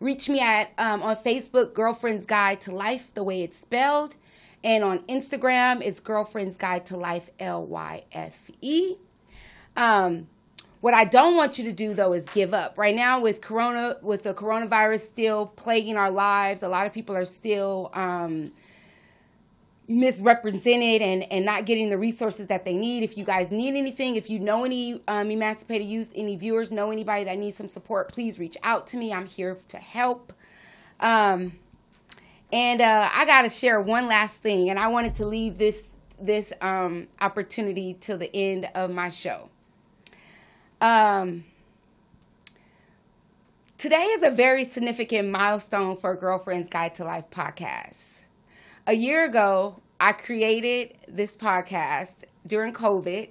reach 0.00 0.28
me 0.28 0.40
at 0.40 0.72
um, 0.78 1.02
on 1.02 1.16
Facebook, 1.16 1.74
Girlfriend's 1.74 2.24
Guide 2.24 2.60
to 2.62 2.74
Life, 2.74 3.12
the 3.12 3.22
way 3.22 3.42
it's 3.42 3.56
spelled, 3.58 4.16
and 4.64 4.84
on 4.84 5.00
Instagram, 5.00 5.82
it's 5.82 6.00
Girlfriend's 6.00 6.56
Guide 6.56 6.86
to 6.86 6.96
Life, 6.96 7.30
L 7.38 7.66
Y 7.66 8.04
F 8.12 8.50
E. 8.60 8.96
Um, 9.76 10.28
what 10.80 10.94
I 10.94 11.04
don't 11.04 11.36
want 11.36 11.58
you 11.58 11.64
to 11.64 11.72
do 11.72 11.94
though 11.94 12.12
is 12.12 12.28
give 12.30 12.52
up. 12.52 12.76
Right 12.76 12.94
now 12.94 13.20
with 13.20 13.40
corona 13.40 13.96
with 14.02 14.24
the 14.24 14.34
coronavirus 14.34 15.00
still 15.00 15.46
plaguing 15.46 15.96
our 15.96 16.10
lives, 16.10 16.62
a 16.62 16.68
lot 16.68 16.86
of 16.86 16.92
people 16.92 17.16
are 17.16 17.24
still 17.24 17.90
um, 17.94 18.52
misrepresented 19.88 21.02
and, 21.02 21.30
and 21.32 21.44
not 21.44 21.66
getting 21.66 21.88
the 21.88 21.98
resources 21.98 22.48
that 22.48 22.64
they 22.64 22.74
need. 22.74 23.02
If 23.02 23.16
you 23.16 23.24
guys 23.24 23.50
need 23.50 23.76
anything, 23.76 24.16
if 24.16 24.28
you 24.28 24.38
know 24.40 24.64
any 24.64 25.00
um, 25.06 25.30
emancipated 25.30 25.86
youth, 25.86 26.10
any 26.14 26.36
viewers 26.36 26.72
know 26.72 26.90
anybody 26.90 27.24
that 27.24 27.38
needs 27.38 27.56
some 27.56 27.68
support, 27.68 28.10
please 28.10 28.38
reach 28.38 28.56
out 28.62 28.86
to 28.88 28.96
me. 28.96 29.12
I'm 29.12 29.26
here 29.26 29.56
to 29.68 29.76
help. 29.76 30.32
Um, 30.98 31.52
and 32.52 32.82
uh, 32.82 33.08
I 33.10 33.24
got 33.24 33.42
to 33.42 33.48
share 33.48 33.80
one 33.80 34.06
last 34.06 34.42
thing, 34.42 34.68
and 34.70 34.78
I 34.78 34.88
wanted 34.88 35.14
to 35.16 35.26
leave 35.26 35.58
this 35.58 35.96
this 36.20 36.52
um, 36.60 37.08
opportunity 37.20 37.96
till 37.98 38.18
the 38.18 38.34
end 38.34 38.68
of 38.74 38.90
my 38.90 39.08
show. 39.08 39.48
Um, 40.80 41.44
today 43.76 44.04
is 44.04 44.22
a 44.22 44.30
very 44.30 44.64
significant 44.64 45.30
milestone 45.30 45.96
for 45.96 46.14
Girlfriend's 46.14 46.68
Guide 46.68 46.94
to 46.96 47.04
Life 47.04 47.24
podcast. 47.30 48.22
A 48.86 48.92
year 48.92 49.24
ago, 49.24 49.80
I 49.98 50.12
created 50.12 50.96
this 51.08 51.34
podcast 51.34 52.24
during 52.46 52.72
COVID. 52.72 53.30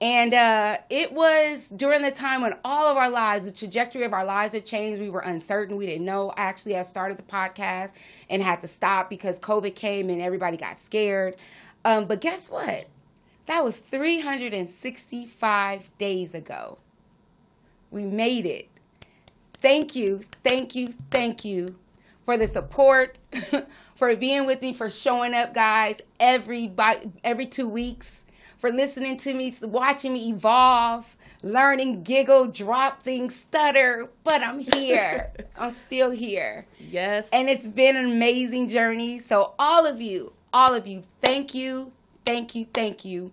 And 0.00 0.32
uh, 0.32 0.78
it 0.88 1.12
was 1.12 1.68
during 1.68 2.00
the 2.00 2.10
time 2.10 2.40
when 2.40 2.56
all 2.64 2.86
of 2.86 2.96
our 2.96 3.10
lives, 3.10 3.44
the 3.44 3.52
trajectory 3.52 4.04
of 4.04 4.14
our 4.14 4.24
lives 4.24 4.54
had 4.54 4.64
changed. 4.64 5.00
We 5.00 5.10
were 5.10 5.20
uncertain. 5.20 5.76
We 5.76 5.86
didn't 5.86 6.06
know. 6.06 6.30
I 6.30 6.42
actually 6.42 6.72
had 6.72 6.86
started 6.86 7.18
the 7.18 7.22
podcast 7.22 7.92
and 8.30 8.42
had 8.42 8.62
to 8.62 8.66
stop 8.66 9.10
because 9.10 9.38
COVID 9.38 9.74
came 9.74 10.08
and 10.08 10.22
everybody 10.22 10.56
got 10.56 10.78
scared. 10.78 11.36
Um, 11.84 12.06
but 12.06 12.22
guess 12.22 12.50
what? 12.50 12.86
That 13.46 13.64
was 13.64 13.78
365 13.78 15.98
days 15.98 16.34
ago. 16.34 16.78
We 17.90 18.04
made 18.04 18.46
it. 18.46 18.68
Thank 19.54 19.94
you, 19.94 20.22
thank 20.42 20.74
you, 20.74 20.88
thank 21.10 21.44
you 21.44 21.74
for 22.24 22.38
the 22.38 22.46
support, 22.46 23.18
for 23.96 24.14
being 24.16 24.46
with 24.46 24.62
me, 24.62 24.72
for 24.72 24.88
showing 24.88 25.34
up, 25.34 25.52
guys, 25.52 26.00
every 26.18 26.72
every 27.22 27.46
two 27.46 27.68
weeks, 27.68 28.24
for 28.60 28.70
listening 28.70 29.16
to 29.16 29.32
me, 29.32 29.54
watching 29.62 30.12
me 30.12 30.28
evolve, 30.28 31.16
learning, 31.42 32.02
giggle, 32.02 32.46
drop 32.46 33.02
things, 33.02 33.34
stutter. 33.34 34.10
But 34.22 34.42
I'm 34.42 34.58
here. 34.58 35.32
I'm 35.58 35.72
still 35.72 36.10
here. 36.10 36.66
Yes. 36.78 37.30
And 37.32 37.48
it's 37.48 37.66
been 37.66 37.96
an 37.96 38.04
amazing 38.04 38.68
journey. 38.68 39.18
So, 39.18 39.54
all 39.58 39.86
of 39.86 40.00
you, 40.00 40.34
all 40.52 40.74
of 40.74 40.86
you, 40.86 41.02
thank 41.22 41.54
you, 41.54 41.90
thank 42.26 42.54
you, 42.54 42.66
thank 42.74 43.04
you. 43.04 43.32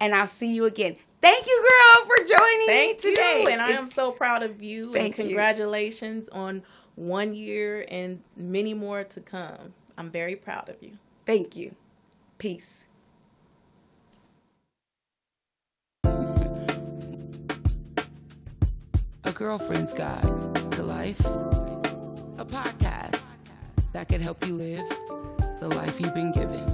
And 0.00 0.14
I'll 0.14 0.26
see 0.26 0.52
you 0.52 0.64
again. 0.64 0.96
Thank 1.20 1.46
you, 1.46 1.68
girl, 1.68 2.06
for 2.06 2.16
joining 2.24 2.66
thank 2.66 3.04
me 3.04 3.10
today. 3.10 3.42
You. 3.42 3.48
And 3.50 3.60
I 3.60 3.70
am 3.72 3.86
so 3.86 4.10
proud 4.10 4.42
of 4.42 4.60
you. 4.60 4.86
And 4.86 4.94
Thank 4.94 5.18
you. 5.18 5.24
congratulations 5.24 6.28
on 6.30 6.62
one 6.96 7.34
year 7.34 7.86
and 7.88 8.20
many 8.36 8.74
more 8.74 9.04
to 9.04 9.20
come. 9.20 9.72
I'm 9.96 10.10
very 10.10 10.34
proud 10.34 10.68
of 10.68 10.82
you. 10.82 10.98
Thank 11.26 11.54
you. 11.56 11.76
Peace. 12.38 12.82
Girlfriend's 19.42 19.92
Guide 19.92 20.22
to 20.70 20.84
Life, 20.84 21.18
a 22.38 22.44
podcast 22.44 23.20
that 23.92 24.08
can 24.08 24.20
help 24.20 24.46
you 24.46 24.54
live 24.54 24.88
the 25.58 25.66
life 25.66 26.00
you've 26.00 26.14
been 26.14 26.30
given. 26.30 26.71